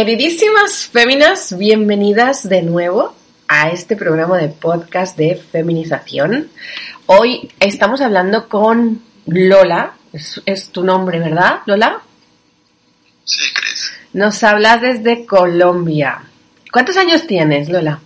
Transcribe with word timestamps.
Queridísimas 0.00 0.86
féminas, 0.86 1.58
bienvenidas 1.58 2.48
de 2.48 2.62
nuevo 2.62 3.14
a 3.48 3.68
este 3.68 3.96
programa 3.96 4.38
de 4.38 4.48
podcast 4.48 5.14
de 5.18 5.34
feminización. 5.36 6.48
Hoy 7.04 7.50
estamos 7.60 8.00
hablando 8.00 8.48
con 8.48 9.02
Lola, 9.26 9.92
es, 10.10 10.40
es 10.46 10.70
tu 10.70 10.84
nombre, 10.84 11.18
¿verdad, 11.18 11.58
Lola? 11.66 12.00
Sí, 13.24 13.52
Cris. 13.52 13.92
Nos 14.14 14.42
hablas 14.42 14.80
desde 14.80 15.26
Colombia. 15.26 16.22
¿Cuántos 16.72 16.96
años 16.96 17.26
tienes, 17.26 17.68
Lola? 17.68 18.00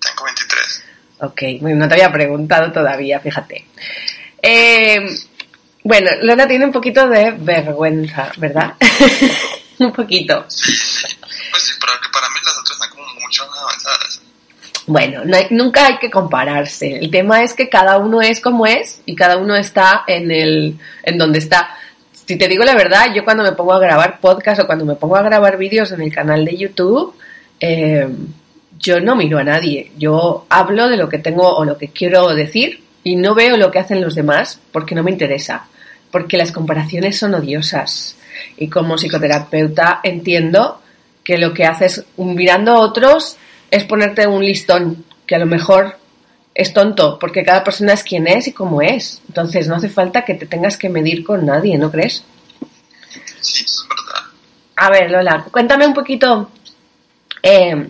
Tengo 0.00 0.24
23. 0.24 0.84
Ok, 1.20 1.42
bueno, 1.60 1.80
no 1.80 1.88
te 1.88 1.94
había 1.96 2.10
preguntado 2.10 2.72
todavía, 2.72 3.20
fíjate. 3.20 3.66
Eh, 4.40 4.98
bueno, 5.84 6.10
Lola 6.22 6.48
tiene 6.48 6.64
un 6.64 6.72
poquito 6.72 7.06
de 7.06 7.32
vergüenza, 7.32 8.32
¿verdad? 8.38 8.76
un 9.86 9.92
poquito. 9.92 10.42
Pues 10.44 10.54
sí, 10.54 11.72
pero 11.80 11.92
que 12.00 12.08
para 12.12 12.28
mí 12.28 12.36
las 12.44 12.58
otras 12.58 12.72
están 12.80 12.90
como 12.90 13.20
mucho 13.20 13.46
más 13.48 13.58
avanzadas. 13.60 14.20
Bueno, 14.86 15.22
no 15.24 15.36
hay- 15.36 15.46
nunca 15.50 15.86
hay 15.86 15.98
que 15.98 16.10
compararse. 16.10 16.96
El 16.98 17.10
tema 17.10 17.42
es 17.42 17.54
que 17.54 17.68
cada 17.68 17.98
uno 17.98 18.20
es 18.20 18.40
como 18.40 18.66
es 18.66 19.00
y 19.06 19.14
cada 19.14 19.36
uno 19.36 19.54
está 19.56 20.04
en 20.06 20.30
el 20.30 20.78
en 21.02 21.18
donde 21.18 21.38
está. 21.38 21.76
Si 22.12 22.36
te 22.36 22.48
digo 22.48 22.64
la 22.64 22.74
verdad, 22.74 23.12
yo 23.14 23.24
cuando 23.24 23.42
me 23.42 23.52
pongo 23.52 23.72
a 23.72 23.78
grabar 23.80 24.20
podcast 24.20 24.60
o 24.62 24.66
cuando 24.66 24.84
me 24.84 24.94
pongo 24.94 25.16
a 25.16 25.22
grabar 25.22 25.56
vídeos 25.58 25.90
en 25.92 26.00
el 26.00 26.12
canal 26.14 26.44
de 26.44 26.56
YouTube, 26.56 27.14
eh, 27.60 28.08
yo 28.78 29.00
no 29.00 29.16
miro 29.16 29.38
a 29.38 29.44
nadie. 29.44 29.92
Yo 29.98 30.46
hablo 30.48 30.88
de 30.88 30.96
lo 30.96 31.08
que 31.08 31.18
tengo 31.18 31.54
o 31.56 31.64
lo 31.64 31.76
que 31.76 31.88
quiero 31.88 32.28
decir 32.34 32.82
y 33.02 33.16
no 33.16 33.34
veo 33.34 33.56
lo 33.56 33.70
que 33.70 33.78
hacen 33.80 34.00
los 34.00 34.14
demás 34.14 34.60
porque 34.72 34.94
no 34.94 35.02
me 35.02 35.10
interesa. 35.10 35.66
Porque 36.10 36.36
las 36.36 36.50
comparaciones 36.52 37.18
son 37.18 37.34
odiosas. 37.34 38.16
Y 38.56 38.68
como 38.68 38.96
psicoterapeuta 38.96 40.00
entiendo 40.02 40.80
que 41.24 41.38
lo 41.38 41.52
que 41.54 41.64
haces 41.66 42.04
mirando 42.16 42.72
a 42.72 42.78
otros 42.80 43.36
es 43.70 43.84
ponerte 43.84 44.26
un 44.26 44.44
listón 44.44 45.04
que 45.26 45.34
a 45.36 45.38
lo 45.38 45.46
mejor 45.46 45.96
es 46.54 46.72
tonto, 46.72 47.18
porque 47.18 47.44
cada 47.44 47.62
persona 47.62 47.92
es 47.92 48.02
quien 48.02 48.26
es 48.26 48.48
y 48.48 48.52
cómo 48.52 48.82
es. 48.82 49.22
Entonces 49.28 49.68
no 49.68 49.76
hace 49.76 49.88
falta 49.88 50.24
que 50.24 50.34
te 50.34 50.46
tengas 50.46 50.76
que 50.76 50.88
medir 50.88 51.22
con 51.24 51.46
nadie, 51.46 51.78
¿no 51.78 51.90
crees? 51.90 52.24
Sí, 53.40 53.64
es 53.64 53.84
verdad. 53.88 54.28
A 54.76 54.90
ver, 54.90 55.10
Lola, 55.10 55.44
cuéntame 55.50 55.86
un 55.86 55.94
poquito. 55.94 56.50
eh, 57.42 57.88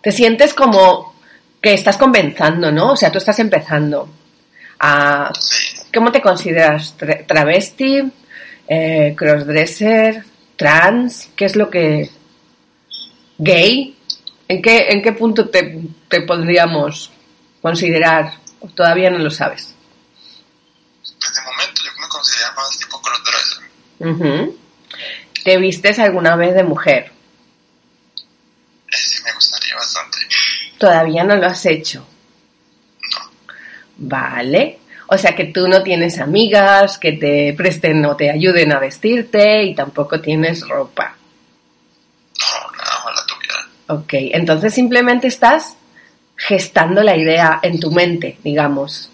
¿Te 0.00 0.12
sientes 0.12 0.54
como 0.54 1.14
que 1.60 1.74
estás 1.74 1.96
comenzando, 1.98 2.70
no? 2.72 2.92
O 2.92 2.96
sea, 2.96 3.10
tú 3.12 3.18
estás 3.18 3.38
empezando. 3.38 4.08
A. 4.78 5.30
¿Cómo 5.92 6.10
te 6.12 6.22
consideras? 6.22 6.96
Tra- 6.98 7.26
¿Travesti? 7.26 8.10
Eh, 8.72 9.16
¿Crossdresser? 9.16 10.24
¿Trans? 10.54 11.30
¿Qué 11.34 11.44
es 11.44 11.56
lo 11.56 11.68
que... 11.68 12.08
¿Gay? 13.36 13.96
¿En 14.46 14.62
qué, 14.62 14.90
en 14.90 15.02
qué 15.02 15.10
punto 15.12 15.48
te, 15.48 15.80
te 16.06 16.20
podríamos 16.20 17.10
considerar? 17.60 18.34
¿O 18.60 18.68
Todavía 18.68 19.10
no 19.10 19.18
lo 19.18 19.30
sabes. 19.30 19.74
Pues 21.02 21.34
de 21.34 21.40
momento 21.42 21.82
yo 21.84 22.00
me 22.00 22.08
considero 22.08 22.52
más 22.54 22.78
tipo 22.78 23.02
crossdresser. 23.02 23.64
Ujú. 23.98 24.58
¿Te 25.42 25.56
vistes 25.58 25.98
alguna 25.98 26.36
vez 26.36 26.54
de 26.54 26.62
mujer? 26.62 27.10
Sí, 28.88 29.20
me 29.24 29.32
gustaría 29.32 29.74
bastante. 29.74 30.18
Todavía 30.78 31.24
no 31.24 31.34
lo 31.34 31.46
has 31.46 31.66
hecho. 31.66 32.06
No. 33.02 33.30
Vale. 33.96 34.78
O 35.12 35.18
sea 35.18 35.34
que 35.34 35.46
tú 35.46 35.66
no 35.66 35.82
tienes 35.82 36.20
amigas 36.20 36.96
que 36.96 37.12
te 37.12 37.52
presten 37.54 38.04
o 38.04 38.14
te 38.14 38.30
ayuden 38.30 38.72
a 38.72 38.78
vestirte 38.78 39.64
y 39.64 39.74
tampoco 39.74 40.20
tienes 40.20 40.68
ropa. 40.68 41.16
No, 42.38 42.76
nada 42.76 43.04
más 43.04 43.16
la 43.16 43.26
tuviera. 43.26 43.54
Ok, 43.88 44.12
entonces 44.32 44.72
simplemente 44.72 45.26
estás 45.26 45.76
gestando 46.36 47.02
la 47.02 47.16
idea 47.16 47.58
en 47.60 47.80
tu 47.80 47.90
mente, 47.90 48.38
digamos. 48.44 49.10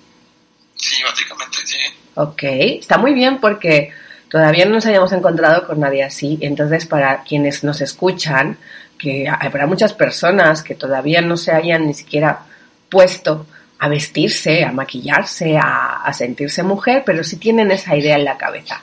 Sí, 0.74 1.02
básicamente 1.02 1.56
sí. 1.64 1.78
Ok, 2.14 2.42
está 2.42 2.98
muy 2.98 3.14
bien 3.14 3.38
porque 3.38 3.90
todavía 4.28 4.66
no 4.66 4.74
nos 4.74 4.84
hayamos 4.84 5.12
encontrado 5.12 5.66
con 5.66 5.80
nadie 5.80 6.04
así. 6.04 6.36
Entonces, 6.42 6.84
para 6.84 7.22
quienes 7.22 7.64
nos 7.64 7.80
escuchan, 7.80 8.58
que 8.98 9.26
habrá 9.28 9.66
muchas 9.66 9.94
personas 9.94 10.62
que 10.62 10.74
todavía 10.74 11.22
no 11.22 11.38
se 11.38 11.52
hayan 11.52 11.86
ni 11.86 11.94
siquiera 11.94 12.44
puesto 12.90 13.46
a 13.78 13.88
vestirse, 13.88 14.64
a 14.64 14.72
maquillarse, 14.72 15.58
a, 15.58 16.02
a 16.02 16.12
sentirse 16.12 16.62
mujer, 16.62 17.02
pero 17.04 17.22
sí 17.22 17.36
tienen 17.36 17.70
esa 17.70 17.94
idea 17.96 18.16
en 18.16 18.24
la 18.24 18.38
cabeza. 18.38 18.82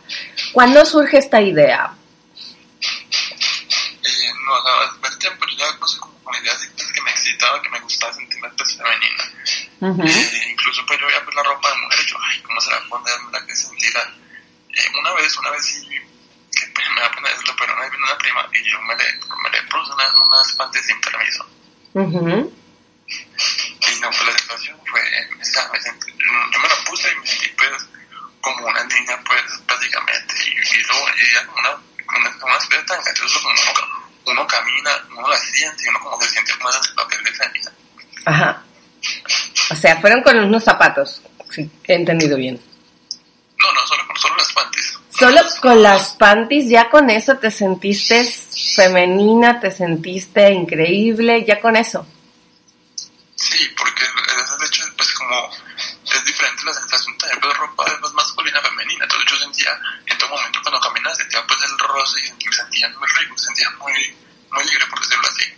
¿Cuándo 0.51 0.85
surge 0.85 1.17
esta 1.17 1.41
idea? 1.41 1.91
Eh, 4.03 4.31
no, 4.45 4.53
o 4.53 4.61
sea, 4.61 4.73
hace 5.09 5.17
tiempo 5.17 5.45
yo 5.47 5.57
ya 5.57 5.77
no 5.79 5.87
sé 5.87 5.99
como 5.99 6.13
con 6.23 6.35
ideas 6.35 6.59
que 6.93 7.01
me 7.01 7.11
excitaba, 7.11 7.61
que 7.61 7.69
me 7.69 7.79
gustaba 7.79 8.13
sentirme 8.13 8.49
pues 8.57 8.77
femenina. 8.77 9.23
Ujú. 9.81 10.03
Eh, 10.03 10.51
incluso 10.51 10.85
pues 10.85 10.99
yo 10.99 11.07
veía 11.07 11.23
pues 11.23 11.35
la 11.35 11.43
ropa 11.43 11.69
de 11.69 11.75
mujer 11.81 11.99
y 12.05 12.09
yo, 12.09 12.17
ay, 12.21 12.39
¿cómo 12.41 12.61
será 12.61 12.79
ponerme 12.87 13.31
la 13.31 13.45
que 13.45 13.55
sentirá? 13.55 14.01
Eh, 14.69 14.87
una 14.99 15.13
vez, 15.13 15.37
una 15.37 15.49
vez 15.51 15.65
sí, 15.65 15.87
que 15.89 16.67
pues, 16.73 16.87
me 16.95 17.01
va 17.01 17.07
a 17.07 17.11
poner 17.11 17.31
eso, 17.33 17.55
pero 17.57 17.73
una 17.73 17.81
vez 17.81 17.91
vino 17.91 18.05
una 18.05 18.17
prima 18.17 18.47
y 18.53 18.69
yo 18.69 18.81
me 18.81 18.95
le, 18.95 19.03
me 19.43 19.49
le 19.51 19.61
puse 19.69 19.91
una, 19.91 20.23
unas 20.23 20.53
panties 20.53 20.85
sin 20.85 21.01
permiso. 21.01 21.45
Ujú. 21.93 22.53
Y 23.07 23.99
no, 23.99 24.09
pues 24.09 24.25
la 24.25 24.37
sensación 24.37 24.79
fue, 24.89 25.01
yo 26.51 26.59
me 26.59 26.67
la 26.67 26.75
puse 26.85 27.11
y 27.11 27.19
me 27.19 27.27
sentí 27.27 27.49
pues 27.57 27.71
como 28.41 28.65
una 28.65 28.83
niña 28.83 29.19
pues 29.25 29.41
básicamente 29.65 30.35
y, 30.45 30.49
y 30.49 30.83
luego 30.83 31.05
y 31.15 31.33
ya 31.33 31.41
una, 31.51 31.69
una, 32.17 32.45
una 32.45 32.57
especie 32.57 32.85
tan 32.85 33.03
gracioso 33.03 33.39
como 33.41 33.55
uno, 33.55 34.13
uno 34.25 34.47
camina, 34.47 34.91
uno 35.15 35.27
la 35.27 35.37
siente 35.37 35.83
y 35.85 35.89
uno 35.89 35.99
como 35.99 36.21
se 36.21 36.29
siente 36.29 36.53
como 36.53 36.69
esa 36.69 36.81
papel 36.95 37.23
de 37.23 37.31
femina. 37.31 37.71
Ajá. 38.25 38.63
O 39.69 39.75
sea, 39.75 39.99
fueron 39.99 40.21
con 40.21 40.37
unos 40.39 40.63
zapatos, 40.63 41.21
si 41.49 41.69
he 41.87 41.93
entendido 41.93 42.37
bien. 42.37 42.59
No, 43.59 43.73
no, 43.73 43.87
solo, 43.87 44.03
solo 44.15 44.35
las 44.37 44.53
panties. 44.53 44.99
Solo 45.09 45.41
con 45.61 45.83
las 45.83 46.13
panties, 46.15 46.69
ya 46.69 46.89
con 46.89 47.09
eso 47.09 47.37
te 47.37 47.51
sentiste 47.51 48.25
femenina, 48.75 49.59
te 49.59 49.71
sentiste 49.71 50.51
increíble, 50.51 51.45
ya 51.45 51.61
con 51.61 51.75
eso. 51.75 52.05
Sí, 53.35 53.73
porque 53.77 54.03
ese 54.03 54.57
de 54.57 54.65
hecho 54.65 54.83
pues 54.95 55.13
como 55.13 55.49
es 56.03 56.25
diferente 56.25 56.63
la 56.65 56.73
sensación 56.73 57.17
de 57.17 57.27
tener 57.27 57.39
pues, 57.41 57.57
ropa 57.57 57.85
es 57.87 57.99
más 57.99 58.13
masculina 58.13 58.61
femenina, 58.61 59.03
entonces 59.03 59.31
yo 59.31 59.37
sentía 59.37 59.79
en 60.05 60.17
todo 60.17 60.29
momento 60.29 60.59
cuando 60.61 60.79
caminaba 60.79 61.15
sentía 61.15 61.45
pues 61.47 61.59
el 61.63 61.77
roce 61.79 62.19
y 62.25 62.45
me 62.45 62.55
sentía 62.55 62.89
muy 62.89 63.07
rico, 63.07 63.33
me 63.33 63.39
sentía 63.39 63.69
muy, 63.71 64.15
muy 64.51 64.63
libre 64.65 64.85
por 64.87 64.99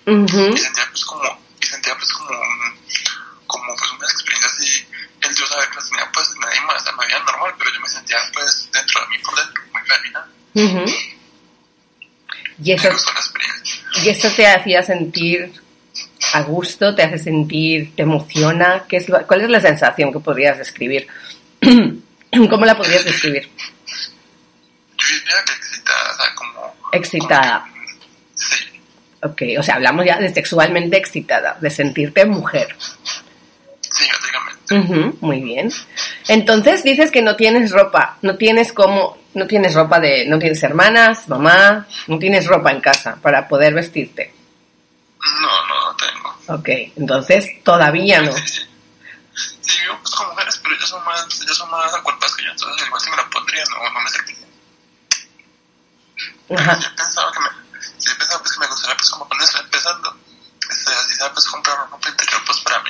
y 0.08 0.58
sentía 0.58 0.88
pues 0.92 1.06
como 1.06 1.24
y 1.62 1.66
sentía 1.66 1.96
pues 1.98 2.14
como 2.14 2.30
como 3.48 3.76
pues 3.76 3.92
una 3.92 4.06
experiencia 4.08 4.48
así 4.50 4.86
el 5.22 5.36
yo 5.36 5.48
saber 5.48 5.70
que 5.70 5.76
las 5.76 5.90
tenía 5.90 6.12
pues 6.14 6.28
nadie 6.40 6.62
más 6.62 6.86
en 6.88 6.98
la 6.98 7.06
vida 7.06 7.20
normal 7.20 7.54
pero 7.58 7.72
yo 7.74 7.80
me 7.80 7.88
sentía 7.90 8.18
pues 8.34 8.70
dentro 8.72 9.02
de 9.02 9.08
mí 9.08 9.18
por 9.24 9.36
dentro 9.36 9.64
muy 9.74 9.82
femenina 9.82 10.26
Ujú. 10.56 10.96
Y 12.64 12.72
eso, 12.72 12.90
me 12.90 14.02
y 14.04 14.10
eso 14.10 14.30
te 14.34 14.48
hacía 14.48 14.82
sentir 14.82 15.52
a 16.34 16.42
gusto, 16.42 16.96
te 16.96 17.04
hace 17.04 17.18
sentir, 17.20 17.94
te 17.96 18.04
emociona. 18.04 18.86
¿Qué 18.88 18.96
es 18.98 19.10
lo- 19.10 19.26
¿Cuál 19.28 19.42
es 19.42 19.50
la 19.50 19.60
sensación 19.60 20.14
que 20.14 20.20
podrías 20.20 20.58
describir? 20.58 21.06
¿Cómo 22.50 22.66
la 22.66 22.78
podrías 22.78 23.04
describir? 23.04 23.50
yo 24.98 25.08
diría 25.08 25.44
que 25.46 25.52
excitada 25.54 26.12
o 26.12 26.16
sea 26.16 26.36
como 26.36 26.76
Excitada. 26.94 27.60
como 27.60 27.66
que, 27.66 27.72
sí 27.74 27.75
Ok, 29.26 29.42
o 29.58 29.64
sea, 29.64 29.76
hablamos 29.76 30.06
ya 30.06 30.18
de 30.20 30.32
sexualmente 30.32 30.98
excitada, 30.98 31.58
de 31.60 31.70
sentirte 31.72 32.26
mujer. 32.26 32.76
sí 33.82 34.06
básicamente 34.12 34.76
Ujú, 34.76 35.18
muy 35.22 35.42
bien. 35.42 35.72
Entonces 36.28 36.84
dices 36.84 37.10
que 37.12 37.22
no 37.22 37.36
tienes 37.36 37.72
ropa, 37.72 38.18
no 38.22 38.36
tienes 38.38 38.72
como, 38.72 39.18
no 39.34 39.48
tienes 39.48 39.74
ropa 39.74 40.00
de, 40.00 40.26
no 40.28 40.38
tienes 40.38 40.62
hermanas, 40.64 41.28
mamá, 41.28 41.88
no 42.08 42.20
tienes 42.20 42.46
ropa 42.46 42.72
en 42.72 42.82
casa 42.82 43.18
para 43.22 43.48
poder 43.48 43.74
vestirte. 43.74 44.34
Ok, 46.48 46.70
entonces 46.96 47.64
todavía 47.64 48.22
no. 48.22 48.32
Sí, 48.34 48.62
sí, 49.62 49.82
vivo 49.82 49.98
pues 50.02 50.14
con 50.14 50.30
mujeres, 50.30 50.60
pero 50.62 50.76
ellas 50.76 50.90
son 50.90 51.04
más, 51.04 51.42
ellas 51.42 51.58
son 51.58 51.72
más 51.72 51.94
acuerpadas 51.96 52.36
que 52.36 52.44
yo, 52.44 52.52
entonces 52.52 52.86
igual 52.86 53.02
si 53.02 53.10
me 53.10 53.18
la 53.18 53.30
pondría 53.30 53.64
no, 53.72 53.92
no 53.92 54.00
me 54.02 54.10
serviría. 54.10 54.46
Ajá. 56.56 56.80
Yo 56.80 56.96
pensaba 56.96 57.32
que 57.32 57.40
me, 57.40 57.65
sí, 58.06 58.12
yo 58.12 58.18
pensaba 58.18 58.42
pues 58.42 58.54
que 58.54 58.60
me 58.60 58.68
gustaría 58.68 58.98
pues 58.98 59.10
como 59.10 59.28
cuando 59.28 59.46
estoy 59.46 59.62
empezando, 59.62 60.16
este, 60.70 60.92
así 60.92 61.14
sea 61.16 61.34
pues 61.34 61.46
comprar 61.48 61.78
ropa 61.90 62.10
interior 62.10 62.42
pues 62.46 62.60
para 62.60 62.84
mí. 62.84 62.90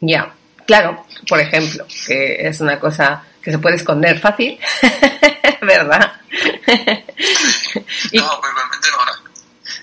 Ya, 0.00 0.34
claro, 0.66 1.06
por 1.28 1.40
ejemplo, 1.40 1.86
que 2.06 2.46
es 2.48 2.60
una 2.60 2.78
cosa 2.78 3.22
que 3.42 3.50
se 3.50 3.58
puede 3.58 3.76
esconder 3.76 4.18
fácil, 4.20 4.58
¿verdad? 5.62 6.20
Y- 8.12 8.18
No, 8.18 8.40
pues 8.40 8.52
igualmente 8.52 8.88
no, 8.90 9.04
¿no? 9.04 9.12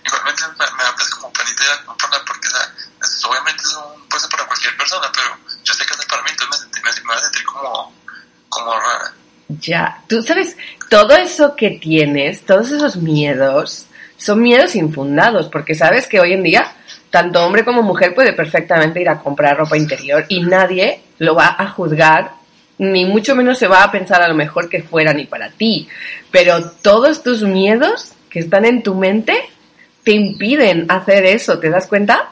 Igualmente 0.05 0.43
me, 0.59 0.83
da 0.83 0.93
pues 0.95 1.09
como 1.09 1.33
penita 1.33 1.63
ya 1.63 1.85
comprarla 1.85 2.23
porque 2.25 2.47
o 2.47 2.51
sea, 2.51 2.73
es- 3.01 3.25
obviamente 3.25 3.63
es 3.63 3.73
un, 3.75 4.07
puede 4.09 4.21
ser 4.21 4.29
para 4.29 4.45
cualquier 4.45 4.77
persona, 4.77 5.11
pero 5.13 5.37
yo 5.63 5.73
sé 5.73 5.85
que 5.85 5.93
es 5.93 6.05
para 6.05 6.21
mí, 6.23 6.29
entonces 6.31 6.67
me, 6.73 6.81
me, 6.81 6.91
me 7.01 7.07
voy 7.07 7.15
a 7.15 7.19
sentir 7.19 7.43
como, 7.45 7.93
como 8.49 8.79
rara. 8.79 9.13
Ya, 9.59 10.03
tú 10.07 10.21
sabes, 10.21 10.55
todo 10.89 11.15
eso 11.15 11.55
que 11.55 11.71
tienes, 11.81 12.45
todos 12.45 12.71
esos 12.71 12.95
miedos, 12.97 13.85
son 14.17 14.41
miedos 14.41 14.75
infundados, 14.75 15.49
porque 15.49 15.75
sabes 15.75 16.07
que 16.07 16.19
hoy 16.19 16.33
en 16.33 16.43
día, 16.43 16.73
tanto 17.09 17.43
hombre 17.45 17.65
como 17.65 17.81
mujer 17.81 18.15
puede 18.15 18.33
perfectamente 18.33 19.01
ir 19.01 19.09
a 19.09 19.19
comprar 19.19 19.57
ropa 19.57 19.77
interior 19.77 20.25
y 20.29 20.41
nadie 20.41 21.01
lo 21.19 21.35
va 21.35 21.55
a 21.57 21.67
juzgar, 21.67 22.31
ni 22.77 23.05
mucho 23.05 23.35
menos 23.35 23.59
se 23.59 23.67
va 23.67 23.83
a 23.83 23.91
pensar 23.91 24.21
a 24.21 24.27
lo 24.27 24.35
mejor 24.35 24.69
que 24.69 24.83
fuera 24.83 25.13
ni 25.13 25.25
para 25.25 25.49
ti. 25.49 25.87
Pero 26.31 26.71
todos 26.81 27.23
tus 27.23 27.43
miedos 27.43 28.13
que 28.29 28.39
están 28.39 28.65
en 28.65 28.81
tu 28.83 28.95
mente 28.95 29.35
te 30.03 30.11
impiden 30.11 30.85
hacer 30.89 31.25
eso, 31.25 31.59
¿te 31.59 31.69
das 31.69 31.87
cuenta? 31.87 32.29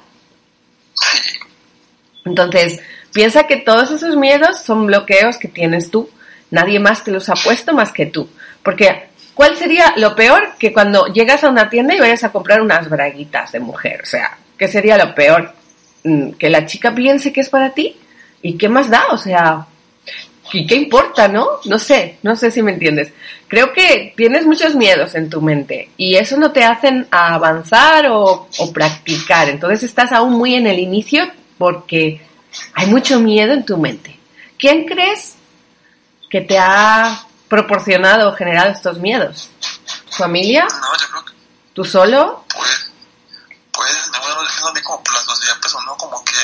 Entonces, 2.25 2.81
piensa 3.13 3.47
que 3.47 3.57
todos 3.57 3.91
esos 3.91 4.15
miedos 4.15 4.59
son 4.59 4.87
bloqueos 4.87 5.37
que 5.37 5.47
tienes 5.47 5.89
tú. 5.89 6.09
Nadie 6.49 6.79
más 6.79 7.03
te 7.03 7.11
los 7.11 7.29
ha 7.29 7.33
puesto 7.33 7.73
más 7.73 7.91
que 7.91 8.05
tú. 8.05 8.29
Porque, 8.63 9.09
¿cuál 9.33 9.55
sería 9.57 9.93
lo 9.97 10.15
peor? 10.15 10.53
Que 10.59 10.71
cuando 10.73 11.07
llegas 11.07 11.43
a 11.43 11.49
una 11.49 11.69
tienda 11.69 11.95
y 11.95 11.99
vayas 11.99 12.23
a 12.23 12.31
comprar 12.31 12.61
unas 12.61 12.89
braguitas 12.89 13.51
de 13.51 13.59
mujer. 13.59 14.01
O 14.03 14.05
sea, 14.05 14.37
¿qué 14.57 14.67
sería 14.67 14.97
lo 14.97 15.13
peor? 15.15 15.53
Mm, 16.03 16.31
Que 16.31 16.49
la 16.49 16.65
chica 16.65 16.93
piense 16.93 17.31
que 17.33 17.41
es 17.41 17.49
para 17.49 17.71
ti. 17.71 17.97
¿Y 18.41 18.57
qué 18.57 18.69
más 18.69 18.89
da? 18.89 19.03
O 19.11 19.17
sea, 19.17 19.67
¿y 20.53 20.65
qué 20.65 20.75
importa, 20.75 21.27
no? 21.27 21.47
No 21.65 21.77
sé, 21.77 22.17
no 22.23 22.35
sé 22.35 22.51
si 22.51 22.61
me 22.61 22.71
entiendes. 22.71 23.13
Creo 23.47 23.71
que 23.73 24.13
tienes 24.17 24.45
muchos 24.45 24.75
miedos 24.75 25.13
en 25.15 25.29
tu 25.29 25.41
mente 25.41 25.89
y 25.97 26.15
eso 26.15 26.37
no 26.37 26.51
te 26.51 26.63
hacen 26.63 27.07
avanzar 27.11 28.07
o, 28.07 28.47
o 28.57 28.73
practicar. 28.73 29.49
Entonces 29.49 29.83
estás 29.83 30.11
aún 30.11 30.33
muy 30.33 30.55
en 30.55 30.67
el 30.67 30.79
inicio 30.79 31.29
porque 31.57 32.21
hay 32.73 32.87
mucho 32.87 33.19
miedo 33.19 33.53
en 33.53 33.65
tu 33.65 33.77
mente. 33.77 34.17
¿Quién 34.57 34.85
crees 34.85 35.35
que 36.29 36.41
te 36.41 36.57
ha 36.57 37.19
proporcionado 37.51 38.29
o 38.29 38.33
generado 38.33 38.71
estos 38.71 38.97
miedos? 38.97 39.49
¿Tu 40.09 40.15
familia? 40.15 40.63
no, 40.63 40.97
yo 40.97 41.07
creo 41.09 41.25
que 41.25 41.33
¿Tú 41.73 41.83
solo? 41.83 42.45
pues, 42.47 42.89
pues, 43.73 44.09
no, 44.13 44.19
bueno, 44.21 44.41
es 44.47 44.61
donde 44.61 44.81
como 44.81 45.03
por 45.03 45.13
la 45.13 45.21
sociedad, 45.21 45.57
pues 45.61 45.73
uno 45.75 45.95
como 45.97 46.23
que 46.23 46.41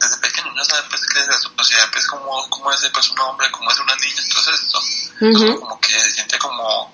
desde 0.00 0.16
pequeño 0.18 0.50
uno 0.52 0.64
sabe 0.64 0.82
pues 0.88 1.02
que 1.06 1.18
desde 1.20 1.32
la 1.32 1.38
sociedad 1.38 1.84
pues 1.92 2.06
como, 2.06 2.48
como 2.48 2.72
es 2.72 2.90
pues 2.92 3.10
un 3.10 3.18
hombre, 3.20 3.50
como 3.50 3.70
es 3.70 3.78
una 3.78 3.94
niña, 3.96 4.22
entonces 4.22 4.54
esto, 4.62 5.60
como 5.60 5.80
que 5.80 6.00
se 6.00 6.10
siente 6.12 6.38
como, 6.38 6.64
o 6.64 6.92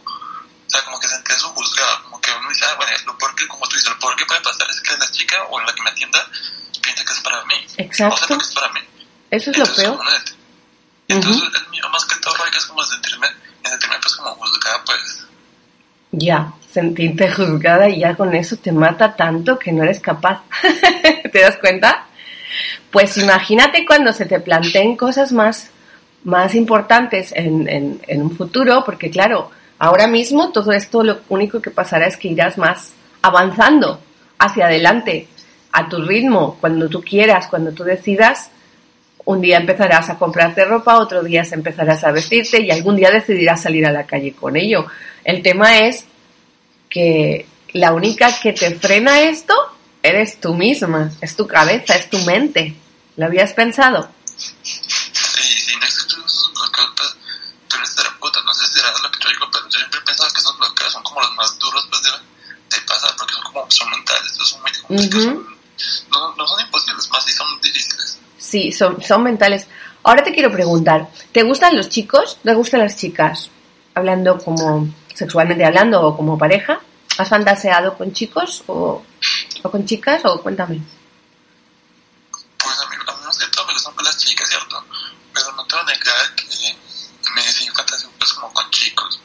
sea, 0.66 0.84
como 0.84 0.98
que 0.98 1.06
se 1.06 1.14
siente 1.14 1.38
su 1.38 1.48
juzgado, 1.48 2.02
como 2.04 2.20
que 2.20 2.30
uno 2.32 2.48
dice, 2.48 2.64
ah, 2.64 2.74
bueno, 2.76 2.92
lo 3.06 3.18
peor 3.18 3.34
que, 3.36 3.46
como 3.46 3.66
tú 3.68 3.76
dices, 3.76 3.90
lo 3.92 3.98
peor 4.00 4.16
que 4.16 4.26
puede 4.26 4.40
pasar 4.40 4.68
es 4.70 4.80
que 4.80 4.96
la 4.96 5.10
chica 5.10 5.36
o 5.50 5.60
la 5.60 5.72
que 5.72 5.82
me 5.82 5.90
atienda 5.90 6.28
piensa 6.82 7.04
que 7.04 7.12
es 7.12 7.20
para 7.20 7.44
mí, 7.44 7.66
o 7.78 7.82
Exacto. 7.82 8.16
sepa 8.16 8.38
que 8.38 8.44
es 8.44 8.50
para 8.52 8.68
mí. 8.72 8.80
Eso 9.30 9.50
es 9.50 9.58
lo 9.58 9.66
peor. 9.66 9.96
como 9.96 10.10
entonces 11.14 11.62
el 11.62 11.70
mío 11.70 11.84
más 11.92 12.04
que 12.04 12.20
todo 12.20 12.34
es 12.56 12.64
como 12.66 12.82
sentirme, 12.82 13.26
en 13.62 13.70
sentirme 13.70 13.96
pues 14.00 14.16
como 14.16 14.30
juzgada 14.30 14.82
pues, 14.84 15.26
Ya, 16.12 16.52
sentirte 16.70 17.30
juzgada 17.30 17.88
y 17.88 18.00
ya 18.00 18.14
con 18.14 18.34
eso 18.34 18.56
te 18.56 18.72
mata 18.72 19.14
tanto 19.14 19.58
que 19.58 19.72
no 19.72 19.82
eres 19.84 20.00
capaz. 20.00 20.42
¿Te 21.32 21.40
das 21.40 21.56
cuenta? 21.56 22.06
Pues 22.90 23.16
imagínate 23.18 23.84
cuando 23.86 24.12
se 24.12 24.26
te 24.26 24.40
planteen 24.40 24.96
cosas 24.96 25.32
más, 25.32 25.70
más 26.24 26.54
importantes 26.54 27.32
en, 27.32 27.68
en, 27.68 28.00
en 28.06 28.22
un 28.22 28.36
futuro, 28.36 28.84
porque 28.84 29.10
claro, 29.10 29.50
ahora 29.78 30.06
mismo 30.06 30.52
todo 30.52 30.72
esto 30.72 31.02
lo 31.02 31.20
único 31.28 31.60
que 31.60 31.70
pasará 31.70 32.06
es 32.06 32.16
que 32.16 32.28
irás 32.28 32.56
más 32.58 32.92
avanzando 33.22 34.00
hacia 34.38 34.66
adelante, 34.66 35.28
a 35.72 35.88
tu 35.88 36.02
ritmo, 36.02 36.56
cuando 36.60 36.88
tú 36.88 37.02
quieras, 37.02 37.48
cuando 37.48 37.72
tú 37.72 37.82
decidas. 37.82 38.50
Un 39.26 39.40
día 39.40 39.56
empezarás 39.56 40.10
a 40.10 40.18
comprarte 40.18 40.64
ropa, 40.64 40.98
otro 40.98 41.22
día 41.22 41.46
empezarás 41.50 42.04
a 42.04 42.12
vestirte 42.12 42.60
y 42.60 42.70
algún 42.70 42.96
día 42.96 43.10
decidirás 43.10 43.62
salir 43.62 43.86
a 43.86 43.92
la 43.92 44.04
calle 44.06 44.34
con 44.34 44.56
ello. 44.56 44.86
El 45.24 45.42
tema 45.42 45.78
es 45.78 46.04
que 46.90 47.46
la 47.72 47.92
única 47.92 48.38
que 48.40 48.52
te 48.52 48.74
frena 48.74 49.22
esto 49.22 49.54
eres 50.02 50.40
tú 50.40 50.54
misma, 50.54 51.10
es 51.20 51.34
tu 51.34 51.46
cabeza, 51.46 51.94
es 51.94 52.10
tu 52.10 52.18
mente. 52.18 52.76
¿Lo 53.16 53.26
habías 53.26 53.52
pensado? 53.54 54.10
Sí, 54.26 55.74
no 55.80 55.86
esos 55.86 56.52
bloqueos, 56.52 56.90
pues, 56.96 57.16
tú 57.68 57.76
eres 57.76 57.94
terapeuta, 57.96 58.42
no 58.42 58.52
sé 58.52 58.66
si 58.66 58.74
será 58.74 58.92
lo 59.02 59.10
que 59.10 59.18
yo 59.22 59.28
digo, 59.30 59.46
pero 59.50 59.64
yo 59.70 59.78
siempre 59.78 60.00
he 60.00 60.02
pensado 60.02 60.30
que 60.32 60.40
esos 60.40 60.58
bloqueos 60.58 60.92
son 60.92 61.02
como 61.02 61.20
los 61.20 61.34
más 61.34 61.58
duros 61.58 61.86
pues, 61.88 62.02
de, 62.02 62.10
de 62.76 62.82
pasar, 62.86 63.14
porque 63.16 63.34
son 63.34 63.42
como, 63.44 63.70
son 63.70 63.90
mentales, 63.90 64.32
estos 64.32 64.50
son 64.50 64.60
muy 64.62 64.72
complicados, 64.72 65.54
no, 66.10 66.34
no 66.36 66.46
son 66.46 66.60
imposibles, 66.60 67.10
más 67.10 67.24
sí 67.24 67.32
son 67.32 67.60
difíciles. 67.60 68.03
Sí, 68.54 68.70
son, 68.70 69.02
son 69.02 69.24
mentales. 69.24 69.66
Ahora 70.04 70.22
te 70.22 70.32
quiero 70.32 70.52
preguntar, 70.52 71.08
¿te 71.32 71.42
gustan 71.42 71.76
los 71.76 71.88
chicos? 71.88 72.38
¿Te 72.44 72.54
gustan 72.54 72.78
las 72.78 72.96
chicas? 72.96 73.50
Hablando 73.96 74.38
como 74.38 74.86
sexualmente 75.12 75.64
hablando 75.64 76.00
o 76.00 76.16
como 76.16 76.38
pareja. 76.38 76.78
¿Has 77.18 77.28
fantaseado 77.28 77.98
con 77.98 78.12
chicos 78.12 78.62
o, 78.68 79.02
o 79.60 79.70
con 79.72 79.84
chicas? 79.84 80.24
O 80.24 80.40
cuéntame. 80.40 80.80
Pues 82.62 82.78
a 82.80 82.90
mí, 82.90 82.94
a 82.94 83.12
mí 83.12 83.24
más 83.24 83.38
que 83.38 83.46
todo 83.48 83.66
me 83.66 83.72
gustan 83.72 83.92
las 84.04 84.18
chicas, 84.18 84.48
¿cierto? 84.48 84.84
Pero 85.32 85.46
no 85.56 85.66
te 85.66 85.74
voy 85.74 85.82
a 85.82 85.86
negar 85.86 86.34
que 86.36 86.44
me 87.34 87.42
decía 87.42 87.72
fantasía 87.74 88.08
pues 88.16 88.32
como 88.34 88.52
con 88.52 88.70
chicos. 88.70 89.20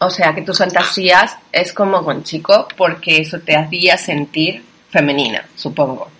O 0.00 0.10
sea, 0.10 0.34
que 0.34 0.42
tus 0.42 0.58
fantasías 0.58 1.36
es 1.52 1.72
como 1.72 2.04
con 2.04 2.24
chico 2.24 2.66
porque 2.76 3.18
eso 3.18 3.38
te 3.38 3.56
hacía 3.56 3.96
sentir 3.96 4.66
femenina, 4.90 5.46
supongo. 5.54 6.10